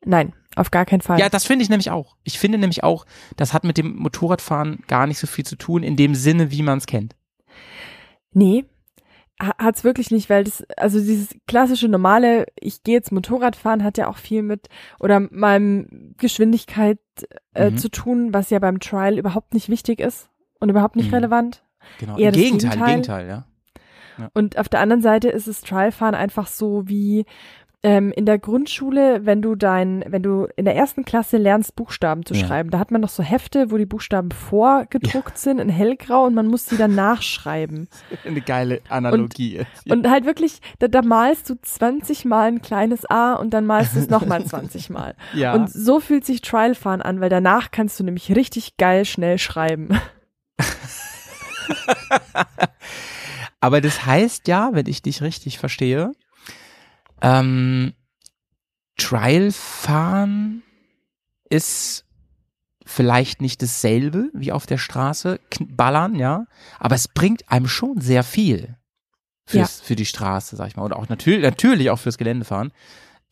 [0.07, 1.19] nein, auf gar keinen Fall.
[1.19, 2.17] Ja, das finde ich nämlich auch.
[2.23, 5.83] Ich finde nämlich auch, das hat mit dem Motorradfahren gar nicht so viel zu tun,
[5.83, 7.17] in dem Sinne, wie man es kennt.
[8.35, 8.67] Nee,
[9.59, 13.99] hat's wirklich nicht, weil das, also dieses klassische normale, ich gehe jetzt Motorrad fahren, hat
[13.99, 14.69] ja auch viel mit
[15.01, 16.99] oder meinem Geschwindigkeit
[17.55, 17.77] äh, Mhm.
[17.79, 20.29] zu tun, was ja beim Trial überhaupt nicht wichtig ist
[20.61, 21.15] und überhaupt nicht Mhm.
[21.15, 21.63] relevant.
[21.99, 22.17] Genau.
[22.19, 22.91] Eher Im das Gegenteil, Gegenteil.
[22.91, 23.45] Gegenteil, ja.
[24.33, 27.25] Und auf der anderen Seite ist das Trialfahren einfach so wie
[27.85, 32.25] ähm, in der Grundschule, wenn du dein, wenn du in der ersten Klasse lernst, Buchstaben
[32.25, 32.47] zu Ja.
[32.47, 36.35] schreiben, da hat man noch so Hefte, wo die Buchstaben vorgedruckt sind in hellgrau und
[36.35, 37.89] man muss sie dann nachschreiben.
[38.25, 39.57] Eine geile Analogie.
[39.59, 39.91] jetzt.
[39.91, 43.95] Und halt wirklich, da, da malst du 20 Mal ein kleines A und dann malst
[43.95, 45.15] du es nochmal 20 Mal.
[45.35, 45.55] ja.
[45.55, 49.91] Und so fühlt sich Trialfahren an, weil danach kannst du nämlich richtig geil schnell schreiben.
[53.61, 56.13] Aber das heißt ja, wenn ich dich richtig verstehe,
[57.25, 57.95] ähm,
[58.99, 60.63] Trial fahren
[61.49, 62.05] ist
[62.85, 66.47] vielleicht nicht dasselbe wie auf der Straße, ballern, ja,
[66.79, 68.77] aber es bringt einem schon sehr viel
[69.47, 72.73] fürs, für die Straße, sag ich mal, und auch natürlich, natürlich auch fürs Geländefahren.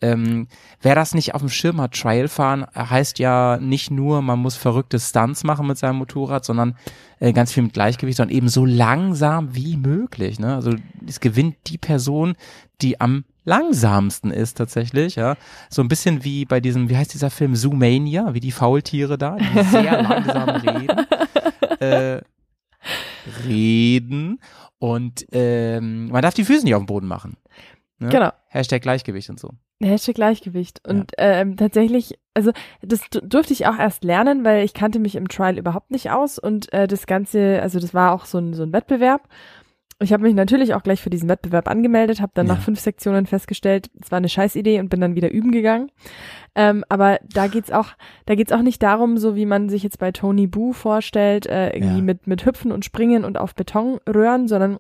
[0.01, 0.49] Ähm,
[0.81, 4.57] wer das nicht auf dem Schirm hat, Trial fahren heißt ja nicht nur, man muss
[4.57, 6.77] verrückte Stunts machen mit seinem Motorrad, sondern
[7.21, 10.41] äh, ganz viel mit Gleichgewicht, sondern eben so langsam wie möglich.
[10.41, 10.57] Ne?
[10.57, 10.75] Also
[11.07, 12.35] es gewinnt die Person,
[12.81, 15.37] die am langsamsten ist tatsächlich, ja.
[15.71, 19.37] So ein bisschen wie bei diesem, wie heißt dieser Film, Zoomania, wie die Faultiere da,
[19.37, 21.07] die sehr langsam reden.
[21.81, 22.21] Äh,
[23.47, 24.41] reden
[24.79, 27.37] und ähm, man darf die Füße nicht auf den Boden machen.
[27.99, 28.09] Ne?
[28.09, 28.31] Genau.
[28.49, 29.51] Hashtag Gleichgewicht und so.
[29.81, 30.81] Hashtag Gleichgewicht.
[30.87, 35.29] Und ähm, tatsächlich, also das durfte ich auch erst lernen, weil ich kannte mich im
[35.29, 38.65] Trial überhaupt nicht aus und äh, das Ganze, also das war auch so ein, so
[38.65, 39.29] ein Wettbewerb.
[40.03, 42.55] Ich habe mich natürlich auch gleich für diesen Wettbewerb angemeldet, habe dann Ja.
[42.55, 45.91] nach fünf Sektionen festgestellt, es war eine Scheißidee und bin dann wieder üben gegangen.
[46.55, 47.89] Ähm, aber da geht's auch,
[48.27, 51.71] da geht's auch nicht darum, so wie man sich jetzt bei Tony Boo vorstellt, äh,
[51.71, 52.03] irgendwie Ja.
[52.05, 54.79] mit mit Hüpfen und Springen und auf Beton röhren, sondern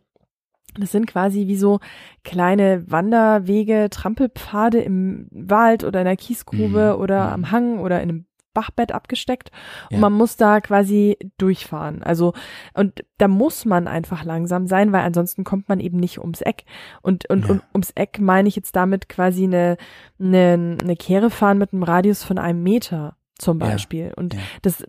[0.78, 1.80] das sind quasi wie so
[2.24, 7.00] kleine Wanderwege, Trampelpfade im Wald oder in einer Kiesgrube Mhm.
[7.02, 7.32] oder Mhm.
[7.32, 8.24] am Hang oder in einem
[8.54, 9.50] Bachbett abgesteckt
[9.90, 10.00] und Ja.
[10.00, 12.02] man muss da quasi durchfahren.
[12.02, 12.32] Also
[12.74, 16.64] und da muss man einfach langsam sein, weil ansonsten kommt man eben nicht ums Eck.
[17.02, 17.50] Und und, Ja.
[17.52, 19.76] und ums Eck meine ich jetzt damit quasi eine,
[20.20, 23.66] eine eine Kehre fahren mit einem Radius von einem Meter zum Ja.
[23.66, 24.12] Beispiel.
[24.16, 24.40] Und Ja.
[24.62, 24.84] das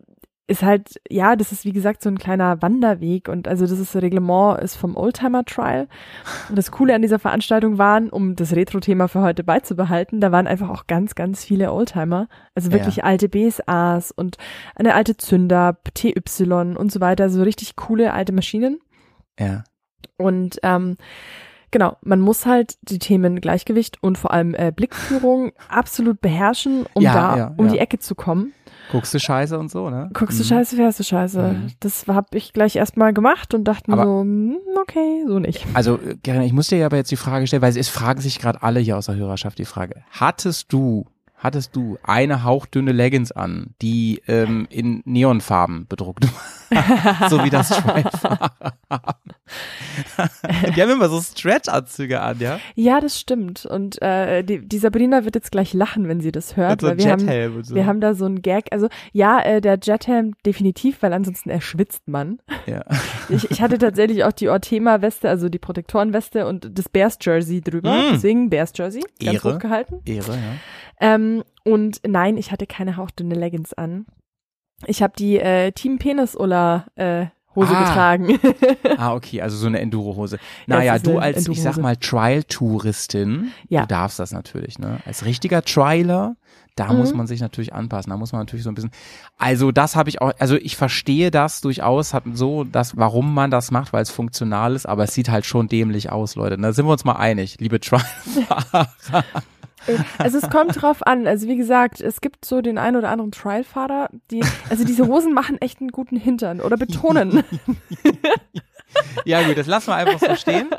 [0.45, 3.95] ist halt, ja, das ist wie gesagt so ein kleiner Wanderweg und also das ist
[3.95, 5.87] Reglement ist vom Oldtimer Trial.
[6.49, 10.45] Und das Coole an dieser Veranstaltung waren, um das Retro-Thema für heute beizubehalten, da waren
[10.47, 12.27] einfach auch ganz, ganz viele Oldtimer.
[12.55, 13.03] Also wirklich Ja.
[13.05, 14.37] alte BSAs und
[14.75, 16.13] eine alte Zünder, TY
[16.75, 18.79] und so weiter, so richtig coole alte Maschinen.
[19.39, 19.63] Ja.
[20.17, 20.97] Und ähm,
[21.71, 27.01] genau, man muss halt die Themen Gleichgewicht und vor allem äh, Blickführung absolut beherrschen, um
[27.01, 28.53] Ja, da ja, um die Ecke zu kommen.
[28.93, 30.09] Guckst du Scheiße und so, ne?
[30.13, 30.47] Guckst du Mhm.
[30.47, 31.41] scheiße, fährst du scheiße.
[31.41, 31.67] Mhm.
[31.81, 35.65] Das habe ich gleich erstmal gemacht und dachte mir so, hm, okay, so nicht.
[35.73, 38.39] Also, äh, Gerrit, ich muss dir aber jetzt die Frage stellen, weil es fragen sich
[38.39, 40.03] gerade alle hier aus der Hörerschaft die Frage.
[40.11, 47.29] Hattest du, hattest du eine hauchdünne Leggings an, die ähm, in Neonfarben bedruckt war?
[47.29, 48.03] so wie das haben.
[50.75, 52.59] die haben immer so Stretch-Anzüge an, ja?
[52.75, 53.65] Ja, das stimmt.
[53.65, 56.97] Und äh, die, die Sabrina wird jetzt gleich lachen, wenn sie das hört, so weil
[56.97, 57.75] wir haben, so.
[57.75, 58.67] wir haben da so einen Gag.
[58.71, 62.39] Also ja, äh, der Jethelm definitiv, weil ansonsten erschwitzt man.
[62.65, 62.83] ja.
[63.29, 67.93] Ich, ich hatte tatsächlich auch die Ortema-Weste, also die Protektorenweste und das Bears-Jersey drüber.
[67.93, 68.11] Mm.
[68.13, 69.55] Deswegen Bears-Jersey, ganz Ehre.
[69.55, 70.01] hochgehalten.
[70.05, 70.53] Ehre, ja.
[70.99, 74.05] Ähm, und nein, ich hatte keine hauchdünne Leggings an.
[74.85, 77.83] Ich habe die äh, Team Penis Ulla äh, Hose Ah.
[77.83, 78.39] getragen.
[78.97, 80.37] Ah, okay, also so eine Enduro-Hose.
[80.67, 83.81] Ja, Naja, du als, ich sag mal, Trial-Touristin, Ja.
[83.81, 84.99] du darfst das natürlich, ne?
[85.05, 86.35] Als richtiger Trialer,
[86.75, 86.97] da Mhm.
[86.99, 88.91] muss man sich natürlich anpassen, da muss man natürlich so ein bisschen,
[89.37, 93.51] also das habe ich auch, also ich verstehe das durchaus, hat so, das, warum man
[93.51, 96.73] das macht, weil es funktional ist, aber es sieht halt schon dämlich aus, Leute, da
[96.73, 98.87] sind wir uns mal einig, liebe Trial-Fahrer.
[100.17, 101.27] also es kommt drauf an.
[101.27, 105.33] Also wie gesagt, es gibt so den ein oder anderen Trialfahrer, die, also diese Hosen
[105.33, 107.43] machen echt einen guten Hintern oder betonen.
[109.25, 110.69] Ja gut, das lassen wir einfach so stehen.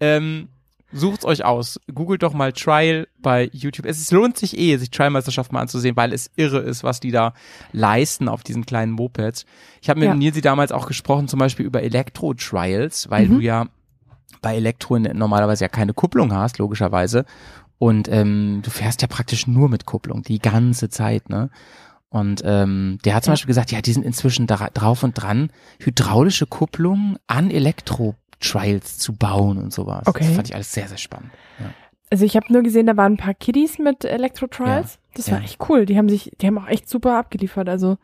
[0.00, 0.48] Ähm,
[0.90, 1.78] Sucht's euch aus.
[1.94, 3.84] Googelt doch mal Trial bei YouTube.
[3.84, 7.10] Es ist- lohnt sich eh, sich Trial-Meisterschaft mal anzusehen, weil es irre ist, was die
[7.10, 7.34] da
[7.72, 9.44] leisten auf diesen kleinen Mopeds.
[9.82, 10.14] Ich habe mit Ja.
[10.14, 13.34] Nilsi damals auch gesprochen, zum Beispiel über Elektro-Trials, weil Mhm.
[13.34, 13.66] du ja
[14.40, 17.26] bei Elektro normalerweise ja keine Kupplung hast, logischerweise.
[17.78, 21.50] Und ähm, du fährst ja praktisch nur mit Kupplung, die ganze Zeit, ne?
[22.10, 23.34] Und ähm, der hat zum Ja.
[23.34, 29.14] Beispiel gesagt, ja, die sind inzwischen dra drauf und dran, hydraulische Kupplung an Elektro-Trials zu
[29.14, 30.06] bauen und sowas.
[30.06, 30.24] Okay.
[30.24, 31.30] Das fand ich alles sehr, sehr spannend.
[31.60, 31.66] Ja.
[32.10, 34.98] Also ich habe nur gesehen, da waren ein paar Kiddies mit Elektro-Trials.
[35.14, 35.44] Das war ja.
[35.44, 35.84] echt cool.
[35.84, 37.68] Die haben sich, die haben auch echt super abgeliefert.
[37.68, 37.98] Also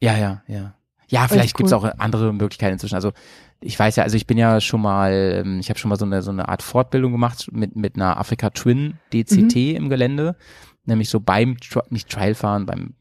[0.00, 0.75] Ja, ja, ja.
[1.08, 1.58] Ja, vielleicht cool.
[1.58, 2.94] gibt's auch andere Möglichkeiten inzwischen.
[2.96, 3.12] Also
[3.60, 5.12] ich weiß ja, also ich bin ja schon mal,
[5.44, 8.18] ähm, ich habe schon mal so eine so eine Art Fortbildung gemacht mit mit einer
[8.18, 9.76] Afrika Twin DCT Mhm.
[9.76, 10.36] im Gelände,
[10.84, 11.56] nämlich so beim
[11.90, 12.94] nicht Trialfahren, beim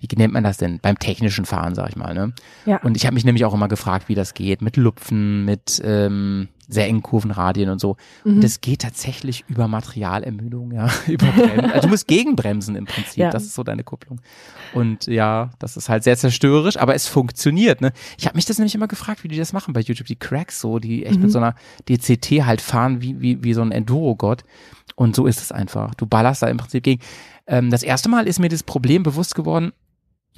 [0.00, 0.78] wie nennt man das denn?
[0.80, 2.32] Beim technischen Fahren, sag ich mal, ne?
[2.66, 2.80] ja.
[2.82, 6.48] Und ich habe mich nämlich auch immer gefragt, wie das geht, mit Lupfen, mit ähm,
[6.68, 7.96] sehr engen Kurvenradien und so.
[8.24, 8.36] Mhm.
[8.36, 11.70] Und das geht tatsächlich über Materialermüdung, ja, über Bremsen.
[11.70, 13.30] Also du musst gegenbremsen im Prinzip, Ja.
[13.30, 14.20] das ist so deine Kupplung.
[14.72, 17.92] Und ja, das ist halt sehr zerstörerisch, aber es funktioniert, ne?
[18.18, 20.60] Ich habe mich das nämlich immer gefragt, wie die das machen bei YouTube, die Cracks
[20.60, 21.22] so, die echt Mhm.
[21.22, 21.54] mit so einer
[21.88, 24.44] DCT halt fahren wie, wie, wie so ein Enduro-Gott.
[24.94, 25.94] Und so ist es einfach.
[25.94, 27.02] Du ballerst da im Prinzip gegen.
[27.46, 29.72] Ähm, das erste Mal ist mir das Problem bewusst geworden,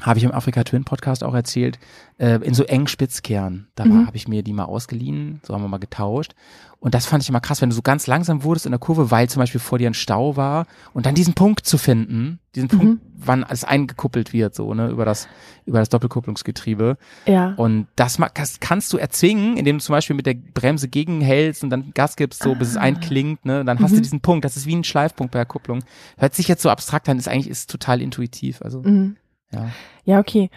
[0.03, 1.79] habe ich im Afrika Twin Podcast auch erzählt,
[2.19, 3.69] äh, in so engen Spitzkehren.
[3.75, 4.07] Da Mhm.
[4.07, 6.35] habe ich mir die mal ausgeliehen, so haben wir mal getauscht.
[6.81, 9.13] Und das fand ich immer krass, wenn du so ganz langsam wurdest in der Kurve,
[9.13, 12.69] weil zum Beispiel vor dir ein Stau war und dann diesen Punkt zu finden, diesen
[12.73, 12.77] Mhm.
[12.79, 15.29] Punkt, wann es eingekuppelt wird, so, ne, über das,
[15.65, 16.97] über das Doppelkupplungsgetriebe.
[17.27, 17.55] ja.
[17.57, 21.71] Und das, das kannst du erzwingen, indem du zum Beispiel mit der Bremse gegenhältst und
[21.71, 22.81] dann Gas gibst, so bis es Ah.
[22.81, 23.65] einklingt, ne?
[23.65, 24.03] Dann hast du Mhm.
[24.03, 24.45] diesen Punkt.
[24.45, 25.85] Das ist wie ein Schleifpunkt bei der Kupplung.
[26.19, 28.61] Hört sich jetzt so abstrakt an, ist eigentlich ist total intuitiv.
[28.63, 29.17] Also, Mhm.
[29.53, 29.69] Ja.
[30.05, 30.51] Ja, okay.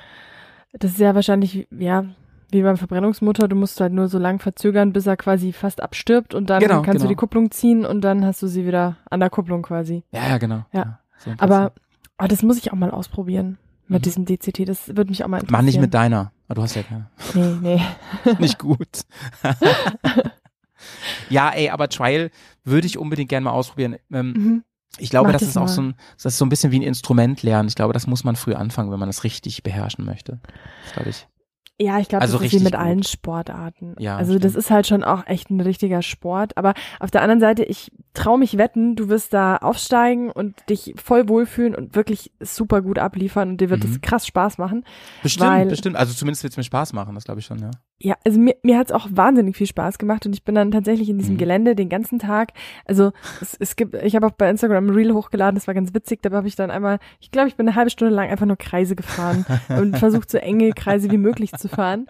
[0.73, 2.05] Das ist ja wahrscheinlich, ja,
[2.51, 6.33] wie beim Verbrennungsmotor, du musst halt nur so lang verzögern, bis er quasi fast abstirbt
[6.33, 7.03] und dann Genau, kannst genau.
[7.03, 10.03] du die Kupplung ziehen und dann hast du sie wieder an der Kupplung quasi.
[10.11, 10.65] Ja, ja, genau.
[10.73, 10.99] Ja.
[11.17, 11.73] so im Aber
[12.21, 14.03] oh, das muss ich auch mal ausprobieren mit Mhm.
[14.03, 14.65] diesem DCT.
[14.67, 15.57] Das würde mich auch mal interessieren.
[15.59, 16.31] Mach nicht mit deiner.
[16.47, 17.09] Ah, Du hast ja keine.
[17.33, 17.81] Nee, nee.
[18.39, 19.01] Nicht gut.
[21.29, 22.29] ja, ey, aber Trial
[22.63, 23.95] würde ich unbedingt gerne mal ausprobieren.
[24.11, 24.63] Ähm, Mhm.
[24.99, 26.79] Ich glaube, Mach das das ist auch so ein, das ist so ein bisschen wie
[26.79, 27.67] ein Instrument lernen.
[27.69, 30.39] Ich glaube, das muss man früh anfangen, wenn man das richtig beherrschen möchte.
[30.85, 31.27] Das glaube ich.
[31.77, 33.07] Ja, ich glaube, Also das ist wie mit allen gut.
[33.09, 33.97] Sportarten.
[33.99, 34.55] Ja, also das stimmt.
[34.55, 36.55] ist halt schon auch echt ein richtiger Sport.
[36.55, 40.93] Aber auf der anderen Seite, ich traue mich wetten, du wirst da aufsteigen und dich
[40.95, 43.91] voll wohlfühlen und wirklich super gut abliefern und dir wird Mhm.
[43.91, 44.85] es krass Spaß machen.
[45.21, 45.97] Bestimmt, bestimmt.
[45.97, 47.71] Also zumindest wird es mir Spaß machen, das glaube ich schon, ja.
[47.97, 51.07] Ja, also mir, mir hat's auch wahnsinnig viel Spaß gemacht und ich bin dann tatsächlich
[51.09, 51.39] in diesem Mhm.
[51.39, 52.51] Gelände den ganzen Tag.
[52.83, 55.93] Also es, es gibt, ich habe auch bei Instagram ein Reel hochgeladen, das war ganz
[55.93, 58.45] witzig, da habe ich dann einmal, ich glaube, ich bin eine halbe Stunde lang einfach
[58.45, 62.07] nur Kreise gefahren und versucht so enge Kreise wie möglich zu fahren.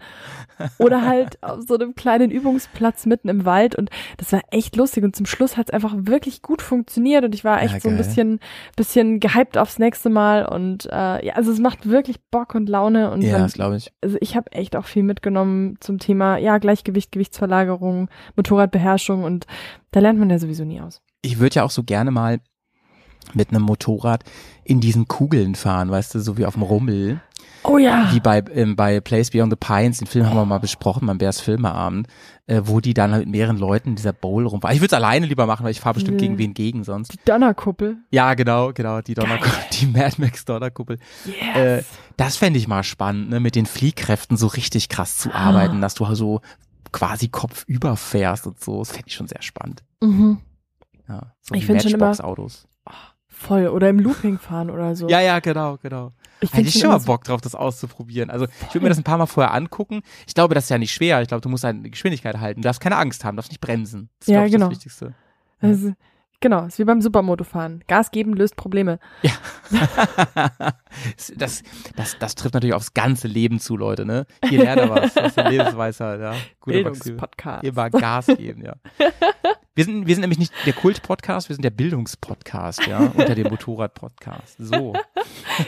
[0.79, 5.03] Oder halt auf so einem kleinen Übungsplatz mitten im Wald und das war echt lustig
[5.03, 7.97] und zum Schluss hat's einfach wirklich gut funktioniert und ich war echt Ja, so ein
[7.97, 8.39] bisschen,
[8.75, 13.11] bisschen gehypt aufs nächste Mal und äh, ja, also es macht wirklich Bock und Laune
[13.11, 13.93] und Ja, glaube ich.
[14.01, 19.45] also ich habe echt auch viel mitgenommen zum Thema ja Gleichgewicht, Gewichtsverlagerung, Motorradbeherrschung und
[19.91, 21.01] da lernt man ja sowieso nie aus.
[21.21, 22.39] Ich würde ja auch so gerne mal
[23.34, 24.23] mit einem Motorrad
[24.63, 27.21] in diesen Kugeln fahren, weißt du, so wie auf dem Rummel.
[27.68, 28.09] Oh ja.
[28.13, 31.18] Wie bei, ähm, bei Place Beyond the Pines, den Film haben wir mal besprochen beim
[31.18, 32.07] Bärs Filmeabend,
[32.47, 34.76] äh, wo die dann halt mit mehreren Leuten in dieser Bowl rumfahren.
[34.76, 37.13] Ich würde es alleine lieber machen, weil ich fahre bestimmt gegen wen gegen sonst.
[37.13, 37.97] Die Donnerkuppel.
[38.11, 40.97] Ja, genau, genau, die Donnerkuppel, die Mad Max Donnerkuppel.
[41.55, 41.86] Äh, Yes.
[42.18, 45.49] das fände ich mal spannend, ne, mit den Fliehkräften so richtig krass zu Ah.
[45.49, 46.41] arbeiten, dass du so
[46.91, 48.80] quasi kopfüber fährst und so.
[48.80, 49.84] Das fände ich schon sehr spannend.
[50.01, 50.38] mhm.
[51.07, 52.68] Ja, so Ich wie find schon immer- Matchbox-Autos.
[53.28, 53.68] Voll.
[53.68, 55.07] Oder im Looping fahren oder so.
[55.09, 56.13] Ja, ja, genau, genau.
[56.45, 58.29] Ich Hätte ich schon mal Bock drauf, das auszuprobieren.
[58.29, 60.01] Also ich würde mir das ein paar Mal vorher angucken.
[60.27, 61.21] Ich glaube, das ist ja nicht schwer.
[61.21, 62.61] Ich glaube, du musst halt die Geschwindigkeit halten.
[62.61, 64.09] Du darfst keine Angst haben, du darfst nicht bremsen.
[64.19, 64.65] Das ist, Ja, ich, genau.
[64.67, 65.13] das Wichtigste.
[65.59, 65.93] also,
[66.39, 67.83] genau, ist wie beim Supermotofahren.
[67.87, 68.99] Gas geben löst Probleme.
[71.37, 71.63] das,
[71.95, 74.25] das, das trifft natürlich aufs ganze Leben zu, Leute, ne?
[74.49, 75.13] Ihr lernt da was.
[75.13, 76.33] Das ist eine Lebensweisheit, ja.
[76.59, 76.83] Gute Maxime.
[76.83, 77.63] Bildungspodcast.
[77.63, 78.75] Immer Gas geben, ja.
[79.78, 83.49] Wir sind, wir sind nämlich nicht der Kult-Podcast, wir sind der Bildungspodcast, ja, unter dem
[83.49, 84.55] Motorrad-Podcast.
[84.57, 84.93] So.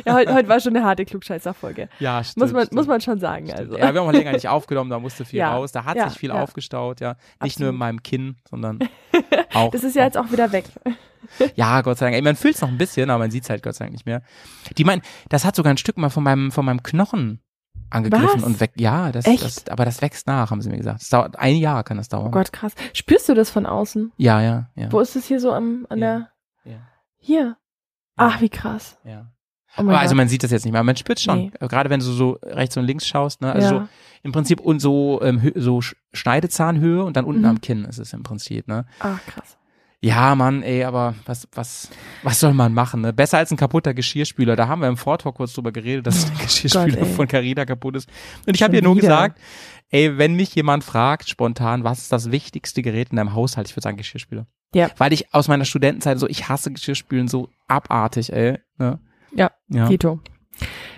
[0.06, 1.90] Ja, heute, heute war schon eine harte Klugscheißer-Folge.
[2.00, 2.38] Ja, stimmt.
[2.46, 2.78] Muss man, stimmt.
[2.78, 3.48] muss man schon sagen.
[3.48, 3.60] Stimmt.
[3.60, 3.74] Also.
[3.78, 5.54] Ja, wir haben auch länger nicht aufgenommen, da musste viel Ja.
[5.54, 5.74] raus.
[5.74, 6.42] Da hat Ja, sich viel ja.
[6.42, 7.18] aufgestaut, ja.
[7.44, 7.80] Nicht nur in Absolut.
[7.80, 8.80] meinem Kinn, sondern
[9.54, 9.72] auch.
[9.72, 10.64] Das ist ja jetzt auch wieder weg.
[11.56, 12.16] ja, Gott sei Dank.
[12.16, 13.92] Ey, man fühlt es noch ein bisschen, aber man sieht es halt Gott sei Dank
[13.92, 14.22] nicht mehr.
[14.78, 17.42] Die meinen, das hat sogar ein Stück mal von meinem, von meinem Knochen
[17.90, 18.44] angegriffen Was?
[18.44, 18.74] und weg.
[18.78, 19.44] Ja, das, Echt?
[19.44, 21.02] das, aber das wächst nach, haben sie mir gesagt.
[21.02, 22.28] Das dauert ein Jahr kann das dauern.
[22.28, 22.74] Oh Gott, krass.
[22.94, 24.12] Spürst du das von außen?
[24.18, 24.92] Ja, ja, ja.
[24.92, 26.30] Wo ist es hier so am, an Ja.
[26.66, 26.80] der, Ja.
[27.18, 27.58] hier?
[28.16, 28.98] Ach, wie krass.
[29.04, 29.32] ja.
[29.80, 31.38] Oh Aber also man sieht das jetzt nicht mehr, man spürt schon.
[31.38, 31.52] Nee.
[31.60, 33.52] Gerade wenn du so rechts und links schaust, ne?
[33.54, 33.82] Also ja.
[33.82, 33.88] so
[34.24, 37.48] im Prinzip und so, ähm, so Sch- Schneidezahnhöhe und dann unten Mhm.
[37.48, 38.86] am Kinn ist es im Prinzip, ne?
[39.00, 39.56] Ach, krass.
[40.00, 41.90] Ja, Mann, ey, aber was, was,
[42.22, 43.14] was soll man machen, ne?
[43.14, 44.56] Besser als ein kaputter Geschirrspüler.
[44.56, 47.06] Da haben wir im Vortalk kurz drüber geredet, dass der Geschirrspüler ey.
[47.06, 48.08] von Carina kaputt ist.
[48.46, 49.08] Und ich habe ihr nur wieder.
[49.08, 49.40] gesagt,
[49.90, 53.76] ey, wenn mich jemand fragt, spontan, was ist das wichtigste Gerät in deinem Haushalt, ich
[53.76, 54.46] würde sagen Geschirrspüler.
[54.76, 54.92] Ja.
[54.98, 58.60] Weil ich aus meiner Studentenzeit so, ich hasse Geschirrspülen so abartig, ey.
[58.78, 59.00] Ne?
[59.34, 59.88] Ja, Ja.
[59.88, 60.20] Tito.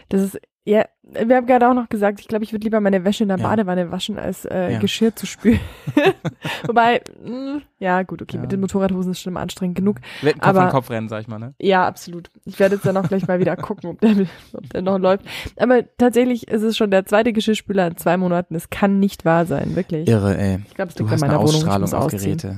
[0.09, 0.39] Das ist,
[0.69, 0.85] ja,
[1.25, 3.39] wir haben gerade auch noch gesagt, ich glaube, ich würde lieber meine Wäsche in der
[3.39, 3.47] Ja.
[3.47, 4.79] Badewanne waschen, als äh, Ja.
[4.79, 5.59] Geschirr zu spülen.
[6.67, 8.41] Wobei, mh, ja, gut, okay, Ja.
[8.41, 9.97] mit den Motorradhosen ist schon mal anstrengend genug.
[10.21, 11.55] Wird ein Kopf Aber- an Kopf rennen, sag ich mal, ne?
[11.59, 12.29] Ja, absolut.
[12.45, 15.25] Ich werde jetzt dann auch gleich mal wieder gucken, ob der, ob der noch läuft.
[15.57, 18.53] Aber tatsächlich ist es schon der zweite Geschirrspüler in zwei Monaten.
[18.53, 20.07] Es kann nicht wahr sein, wirklich.
[20.07, 20.59] Irre, ey.
[20.67, 21.67] Ich glaube, es liegt an meiner Wohnung.
[21.67, 22.37] Ich muss auf ausziehen.
[22.37, 22.57] Geräte.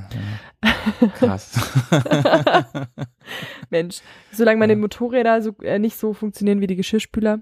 [1.20, 1.53] Krass.
[3.70, 4.01] Mensch,
[4.32, 4.76] solange meine.
[4.76, 7.39] Motorräder so, äh, nicht so funktionieren wie die Geschirrspüler.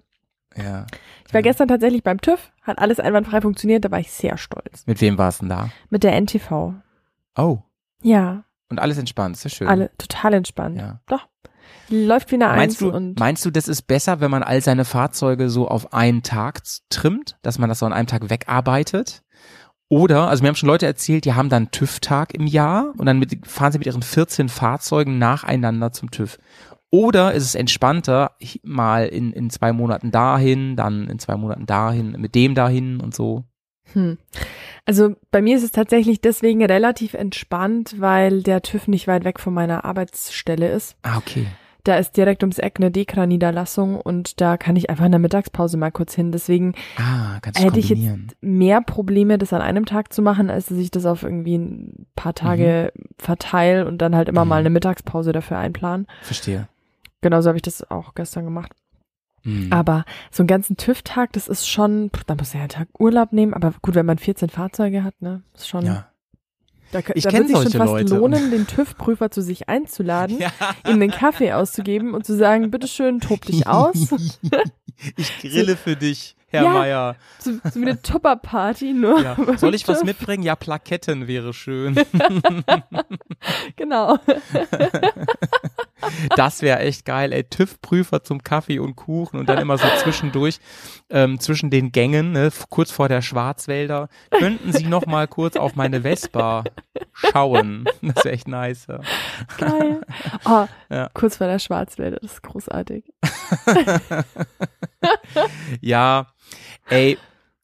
[0.63, 0.85] Ja.
[1.27, 1.43] Ich war Ja.
[1.43, 4.85] gestern tatsächlich beim TÜV, hat alles einwandfrei funktioniert, da war ich sehr stolz.
[4.85, 5.69] Mit wem warst du denn da?
[5.89, 6.73] Mit der NTV.
[7.37, 7.59] Oh.
[8.01, 9.67] Ja, Und alles entspannt, sehr schön.
[9.67, 10.77] alle total entspannt.
[10.77, 10.99] Ja.
[11.91, 14.61] Läuft wie eine Eins Meinst du, und meinst du, das ist besser, wenn man all
[14.61, 19.23] seine Fahrzeuge so auf einen Tag trimmt, dass man das so an einem Tag wegarbeitet?
[19.91, 23.17] Oder, also mir haben schon Leute erzählt, die haben dann TÜV-Tag im Jahr und dann
[23.17, 26.37] mit, fahren sie mit ihren 14 Fahrzeugen nacheinander zum TÜV.
[26.91, 28.31] Oder ist es entspannter,
[28.63, 33.13] mal in, in zwei Monaten dahin, dann in zwei Monaten dahin, mit dem dahin und
[33.13, 33.43] so?
[33.93, 34.17] Hm.
[34.85, 39.39] Also bei mir ist es tatsächlich deswegen relativ entspannt, weil der TÜV nicht weit weg
[39.39, 40.95] von meiner Arbeitsstelle ist.
[41.03, 41.47] Ah, okay.
[41.85, 45.77] Da ist direkt ums Eck eine Dekra-Niederlassung und da kann ich einfach in der Mittagspause
[45.77, 46.31] mal kurz hin.
[46.31, 48.05] Deswegen Ah, hätte ich jetzt
[48.41, 52.05] mehr Probleme, das an einem Tag zu machen, als dass ich das auf irgendwie ein
[52.15, 54.49] paar Tage verteile und dann halt immer Mhm.
[54.49, 56.05] mal eine Mittagspause dafür einplanen.
[56.21, 56.67] Verstehe.
[57.21, 58.71] Genauso habe ich das auch gestern gemacht.
[59.43, 59.71] Mhm.
[59.71, 63.31] Aber so einen ganzen TÜV-Tag, das ist schon, da muss er ja einen Tag Urlaub
[63.33, 63.53] nehmen.
[63.53, 66.07] Aber gut, wenn man 14 Fahrzeuge hat, ne, ist schon, ja.
[66.91, 68.15] da, Ich da sich schon fast Leute.
[68.17, 70.51] lohnen, den TÜV-Prüfer zu sich einzuladen, ja.
[70.87, 74.13] ihm den Kaffee auszugeben und zu sagen, bitteschön, tob dich aus.
[75.15, 76.73] ich grille für dich, Herr Ja.
[76.73, 77.15] Meier.
[77.39, 79.21] so, so wie eine Tupper-Party, nur.
[79.21, 79.37] Ja.
[79.57, 80.43] Soll ich was mitbringen?
[80.43, 81.95] Ja, Plaketten wäre schön.
[83.77, 84.17] Genau.
[86.35, 87.43] Das wäre echt geil, ey.
[87.43, 90.59] TÜV-Prüfer zum Kaffee und Kuchen und dann immer so zwischendurch,
[91.09, 94.09] ähm, zwischen den Gängen, ne, kurz vor der Schwarzwälder.
[94.31, 96.63] Könnten Sie noch mal kurz auf meine Vespa
[97.13, 97.85] schauen?
[98.01, 98.87] Das wäre echt nice.
[98.87, 98.99] Ja.
[99.57, 100.01] Geil.
[100.45, 101.09] Oh, Ja.
[101.13, 103.03] kurz vor der Schwarzwälder, das ist großartig.
[105.81, 106.27] Ja,
[106.89, 107.17] ey,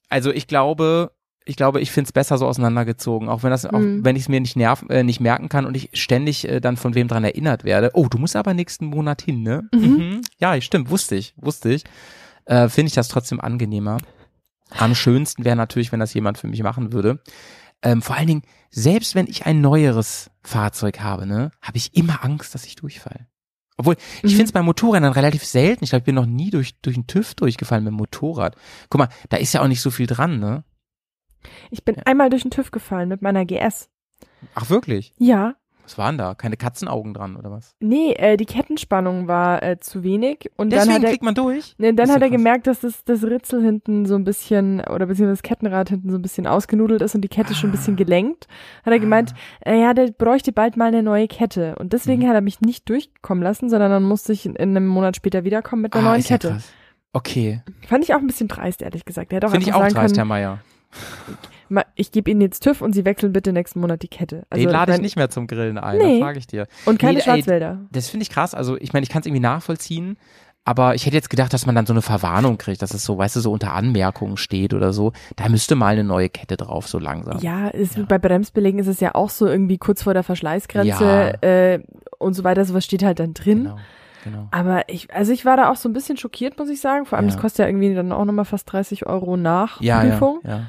[0.09, 1.11] also ich glaube,
[1.45, 4.03] ich glaube, ich find's besser so auseinandergezogen, auch wenn das, auch Mhm.
[4.03, 6.75] wenn ich es mir nicht nerven, äh, nicht merken kann und ich ständig äh, dann
[6.77, 7.91] von wem dran erinnert werde.
[7.93, 9.69] Oh, du musst aber nächsten Monat hin, ne?
[9.73, 10.21] Mhm.
[10.39, 11.83] Ja, stimmt, wusste ich, wusste ich.
[12.45, 13.97] Äh, Finde ich das trotzdem angenehmer.
[14.77, 17.21] Am schönsten wäre natürlich, wenn das jemand für mich machen würde.
[17.83, 18.41] Ähm, vor allen Dingen,
[18.71, 23.27] selbst wenn ich ein neueres Fahrzeug habe, ne, habe ich immer Angst, dass ich durchfalle.
[23.77, 24.29] Obwohl, ich Mhm.
[24.29, 25.83] finde es bei Motorrädern relativ selten.
[25.83, 28.55] Ich glaube, ich bin noch nie durch, durch einen TÜV durchgefallen mit dem Motorrad.
[28.89, 30.63] Guck mal, da ist ja auch nicht so viel dran, ne?
[31.71, 32.01] Ich bin Ja.
[32.05, 33.89] einmal durch den TÜV gefallen mit meiner GS.
[34.53, 35.13] Ach, wirklich?
[35.17, 35.55] Ja.
[35.83, 36.33] Was waren da?
[36.33, 37.75] Keine Katzenaugen dran, oder was?
[37.79, 41.35] Nee, äh, die Kettenspannung war äh, zu wenig und dann Deswegen hat er kriegt man
[41.35, 41.75] durch?
[41.77, 42.37] Nee, dann hat ja er krass.
[42.37, 46.17] gemerkt, dass das, das Ritzel hinten so ein bisschen, oder beziehungsweise das Kettenrad hinten so
[46.17, 47.97] ein bisschen ausgenudelt ist und die Kette schon ein bisschen Ah.
[47.97, 48.47] gelenkt.
[48.83, 51.75] Hat er gemeint, äh, ja, der bräuchte bald mal eine neue Kette.
[51.77, 52.27] Und deswegen Mhm.
[52.29, 55.43] hat er mich nicht durchkommen lassen, sondern dann musste ich in, in einem Monat später
[55.43, 56.49] wiederkommen mit einer Ah, neuen ja Kette.
[56.49, 56.73] krass.
[57.13, 57.61] Okay.
[57.87, 59.29] Fand ich auch ein bisschen dreist, ehrlich gesagt.
[59.29, 60.59] Finde ich auch dreist, Herr können, Meier.
[61.95, 64.43] Ich gebe Ihnen jetzt TÜV und Sie wechseln bitte nächsten Monat die Kette.
[64.49, 66.19] Also, Den lade ich nicht mehr zum Grillen ein, Nee.
[66.19, 66.67] das sage ich dir.
[66.85, 67.79] Und keine Nee, ey, Schwarzwälder.
[67.91, 68.53] Das finde ich krass.
[68.53, 70.17] Also, ich meine, ich kann es irgendwie nachvollziehen.
[70.67, 73.19] Aber ich hätte jetzt gedacht, dass man dann so eine Verwarnung kriegt, dass es so,
[73.19, 75.11] weißt du, so unter Anmerkungen steht oder so.
[75.35, 77.37] Da müsste mal eine neue Kette drauf, so langsam.
[77.39, 78.03] Ja, ist, Ja.
[78.07, 81.79] bei Bremsbelägen ist es ja auch so irgendwie kurz vor der Verschleißgrenze äh,
[82.17, 82.65] und so weiter.
[82.65, 83.65] Sowas steht halt dann drin.
[83.65, 83.77] Genau.
[84.23, 84.47] genau.
[84.49, 87.05] Aber ich, also ich war da auch so ein bisschen schockiert, muss ich sagen.
[87.05, 87.33] Vor allem, Ja.
[87.33, 90.39] das kostet ja irgendwie dann auch nochmal fast 30 Euro nach Ja, Prüfung.
[90.43, 90.61] ja, ja.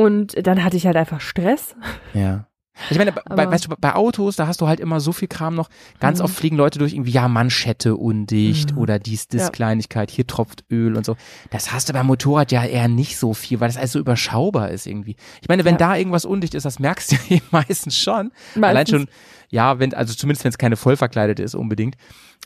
[0.00, 1.74] Und dann hatte ich halt einfach Stress.
[2.14, 2.46] Ja.
[2.88, 5.54] Ich meine, bei, weißt du, bei Autos, da hast du halt immer so viel Kram
[5.54, 5.68] noch.
[5.98, 6.24] Ganz Mhm.
[6.24, 8.78] oft fliegen Leute durch irgendwie, ja, Manschette undicht Mhm.
[8.78, 9.50] oder dies, das Ja.
[9.50, 11.16] Kleinigkeit, hier tropft Öl und so.
[11.50, 14.70] Das hast du beim Motorrad ja eher nicht so viel, weil das alles so überschaubar
[14.70, 15.16] ist irgendwie.
[15.42, 15.78] Ich meine, wenn Ja.
[15.78, 18.32] da irgendwas undicht ist, das merkst du ja meistens schon.
[18.54, 19.00] Allein Meistens.
[19.00, 19.08] schon,
[19.50, 21.96] ja, wenn, also zumindest wenn es keine voll verkleidete ist unbedingt.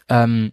[0.09, 0.51] Ähm,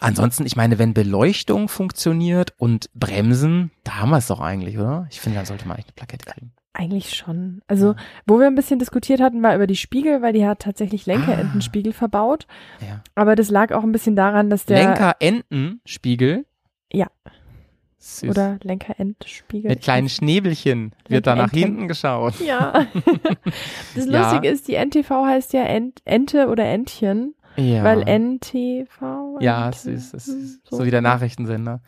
[0.00, 5.06] ansonsten, ich meine, wenn Beleuchtung funktioniert und Bremsen, da haben wir es doch eigentlich, oder?
[5.10, 6.52] Ich finde, dann sollte man eigentlich eine Plakette kriegen.
[6.76, 7.62] Eigentlich schon.
[7.68, 7.96] Also, Ja.
[8.26, 11.92] wo wir ein bisschen diskutiert hatten, war über die Spiegel, weil die hat tatsächlich Lenkerendenspiegel
[11.92, 12.46] verbaut.
[12.80, 13.00] Ja.
[13.14, 16.44] Aber das lag auch ein bisschen daran, dass der Lenker-Enten-Spiegel.
[16.92, 17.06] Ja.
[17.98, 18.28] Süß.
[18.28, 19.70] oder Lenkerendspiegel.
[19.70, 22.38] Mit kleinen Schnäbelchen wird da nach hinten geschaut.
[22.40, 22.84] Ja.
[23.94, 24.20] das Ja.
[24.30, 27.84] Lustige ist, die NTV heißt ja Ent, Ente oder Entchen, Ja.
[27.84, 29.38] weil NTV.
[29.40, 30.12] ja, süß.
[30.12, 31.80] Das hm, ist so wie der Nachrichtensender.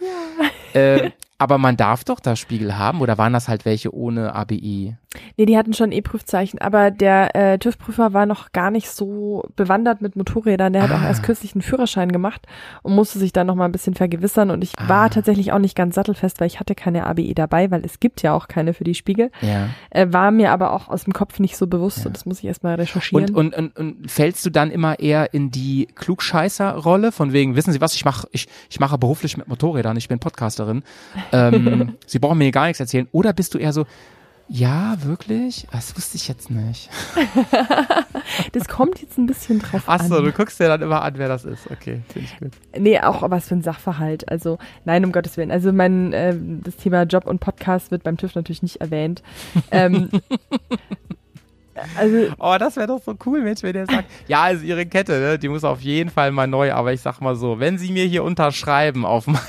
[0.75, 0.81] Ja.
[0.81, 4.97] äh, aber man darf doch da Spiegel haben oder waren das halt welche ohne ABI?
[5.39, 10.03] Nee, die hatten schon E-Prüfzeichen, aber der äh, TÜV-Prüfer war noch gar nicht so bewandert
[10.03, 10.75] mit Motorrädern.
[10.75, 11.07] Der hat auch Ah.
[11.09, 12.47] erst kürzlich einen Führerschein gemacht
[12.83, 14.51] und musste sich dann noch mal ein bisschen vergewissern.
[14.51, 14.89] Und ich Ah.
[14.91, 18.21] war tatsächlich auch nicht ganz sattelfest, weil ich hatte keine ABI dabei, weil es gibt
[18.23, 19.31] ja auch keine für die Spiegel.
[19.41, 19.69] Ja.
[19.89, 22.07] Äh, war mir aber auch aus dem Kopf nicht so bewusst Ja.
[22.09, 23.35] und das muss ich erstmal recherchieren.
[23.35, 27.73] Und, und, und, und fällst du dann immer eher in die Klugscheißer-Rolle, von wegen, wissen
[27.73, 30.83] Sie was, ich mache ich, ich mache beruflich mit Motorrädern, ich bin Podcasterin,
[31.33, 33.09] ähm, Sie brauchen mir gar nichts erzählen.
[33.13, 33.87] Oder bist du eher so,
[34.49, 35.67] ja, wirklich?
[35.73, 36.89] Das wusste ich jetzt nicht.
[38.53, 40.25] das kommt jetzt ein bisschen drauf Achso, an.
[40.25, 41.69] du guckst dir dann immer an, wer das ist.
[41.69, 42.53] Okay, finde ich gut.
[42.79, 44.29] Nee, auch was für ein Sachverhalt.
[44.31, 45.51] Also nein, um Gottes Willen.
[45.51, 49.21] Also mein äh, das Thema Job und Podcast wird beim TÜV natürlich nicht erwähnt.
[49.73, 50.11] ähm,
[51.99, 55.19] also Oh, das wäre doch so cool, Mensch, wenn der sagt, ja, also Ihre Kette,
[55.19, 57.91] ne, die muss auf jeden Fall mal neu, aber ich sag mal so, wenn Sie
[57.91, 59.41] mir hier unterschreiben auf mein,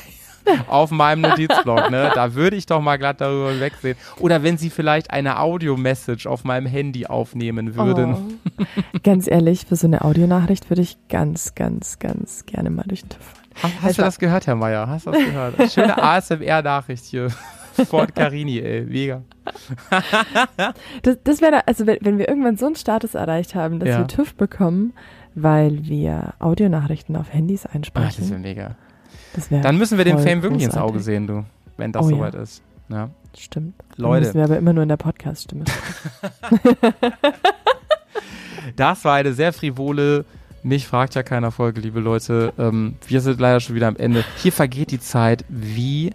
[0.67, 3.97] auf meinem Notizblock, ne, da würde ich doch mal glatt darüber wegsehen.
[4.19, 8.15] Oder wenn Sie vielleicht eine Audio-Message auf meinem Handy aufnehmen würden.
[8.59, 8.63] Oh.
[9.03, 13.09] ganz ehrlich, für so eine Audionachricht würde ich ganz, ganz, ganz gerne mal durch den
[13.09, 13.43] TÜV fahren.
[13.61, 14.87] Hast, hast du das gehört, Herr Meier?
[14.87, 15.71] Hast du das gehört?
[15.71, 17.29] Schöne ASMR-Nachricht hier.
[17.89, 19.21] Ford Carini, ey, mega.
[21.03, 23.89] Das, das wäre, da- also wenn, wenn wir irgendwann so einen Status erreicht haben, dass
[23.89, 23.99] Ja.
[23.99, 24.93] wir TÜV bekommen,
[25.35, 28.75] weil wir Audionachrichten auf Handys Ah, das einsprechen, wäre mega.
[29.37, 30.75] Das wäre Dann müssen wir dem Fame wirklich ins.
[30.75, 31.45] Auge sehen, du,
[31.77, 32.41] wenn das Oh, soweit ja.
[32.41, 32.61] ist.
[32.89, 33.09] Ja.
[33.37, 33.75] Stimmt.
[33.95, 34.25] Leute.
[34.25, 35.63] müssen wir aber immer nur in der Podcast-Stimme.
[38.75, 40.25] Das war eine sehr frivole,
[40.63, 42.53] mich fragt ja keiner Folge, liebe Leute.
[42.57, 44.25] Ähm, wir sind leider schon wieder am Ende.
[44.37, 46.11] Hier vergeht die Zeit wie,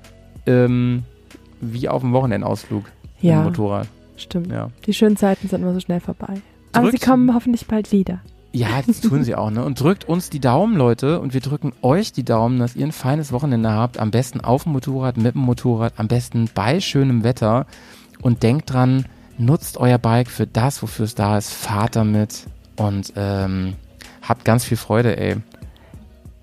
[0.47, 1.05] ähm,
[1.61, 2.85] wie auf dem Wochenendausflug
[3.20, 3.89] Ja, Motorrad.
[4.16, 4.51] stimmt.
[4.53, 4.68] Ja.
[4.85, 6.35] Die schönen Zeiten sind immer so schnell vorbei.
[6.73, 8.20] Aber sie Drückt- kommen hoffentlich bald wieder.
[8.53, 9.64] Ja, das tun sie auch, ne?
[9.64, 11.20] Und drückt uns die Daumen, Leute.
[11.20, 13.98] Und wir drücken euch die Daumen, dass ihr ein feines Wochenende habt.
[13.98, 17.66] Am besten auf dem Motorrad, mit dem Motorrad, am besten bei schönem Wetter.
[18.20, 19.07] Und denkt dran,
[19.38, 21.53] nutzt euer Bike für das, wofür es da ist.
[21.53, 22.46] Fahrt damit
[22.76, 23.74] und ähm,
[24.22, 25.36] habt ganz viel Freude, ey.
[25.36, 25.42] Ne?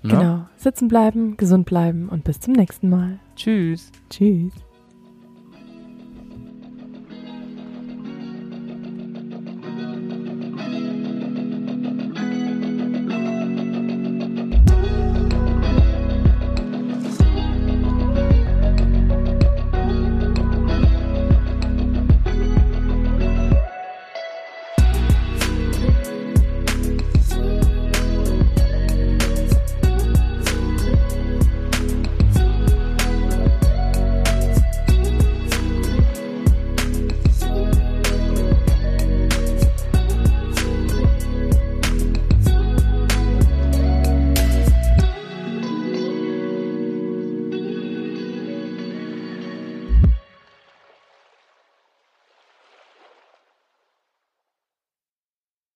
[0.02, 0.46] Genau.
[0.56, 3.18] Sitzen bleiben, gesund bleiben und bis zum nächsten Mal.
[3.36, 3.92] Tschüss.
[4.08, 4.52] Tschüss.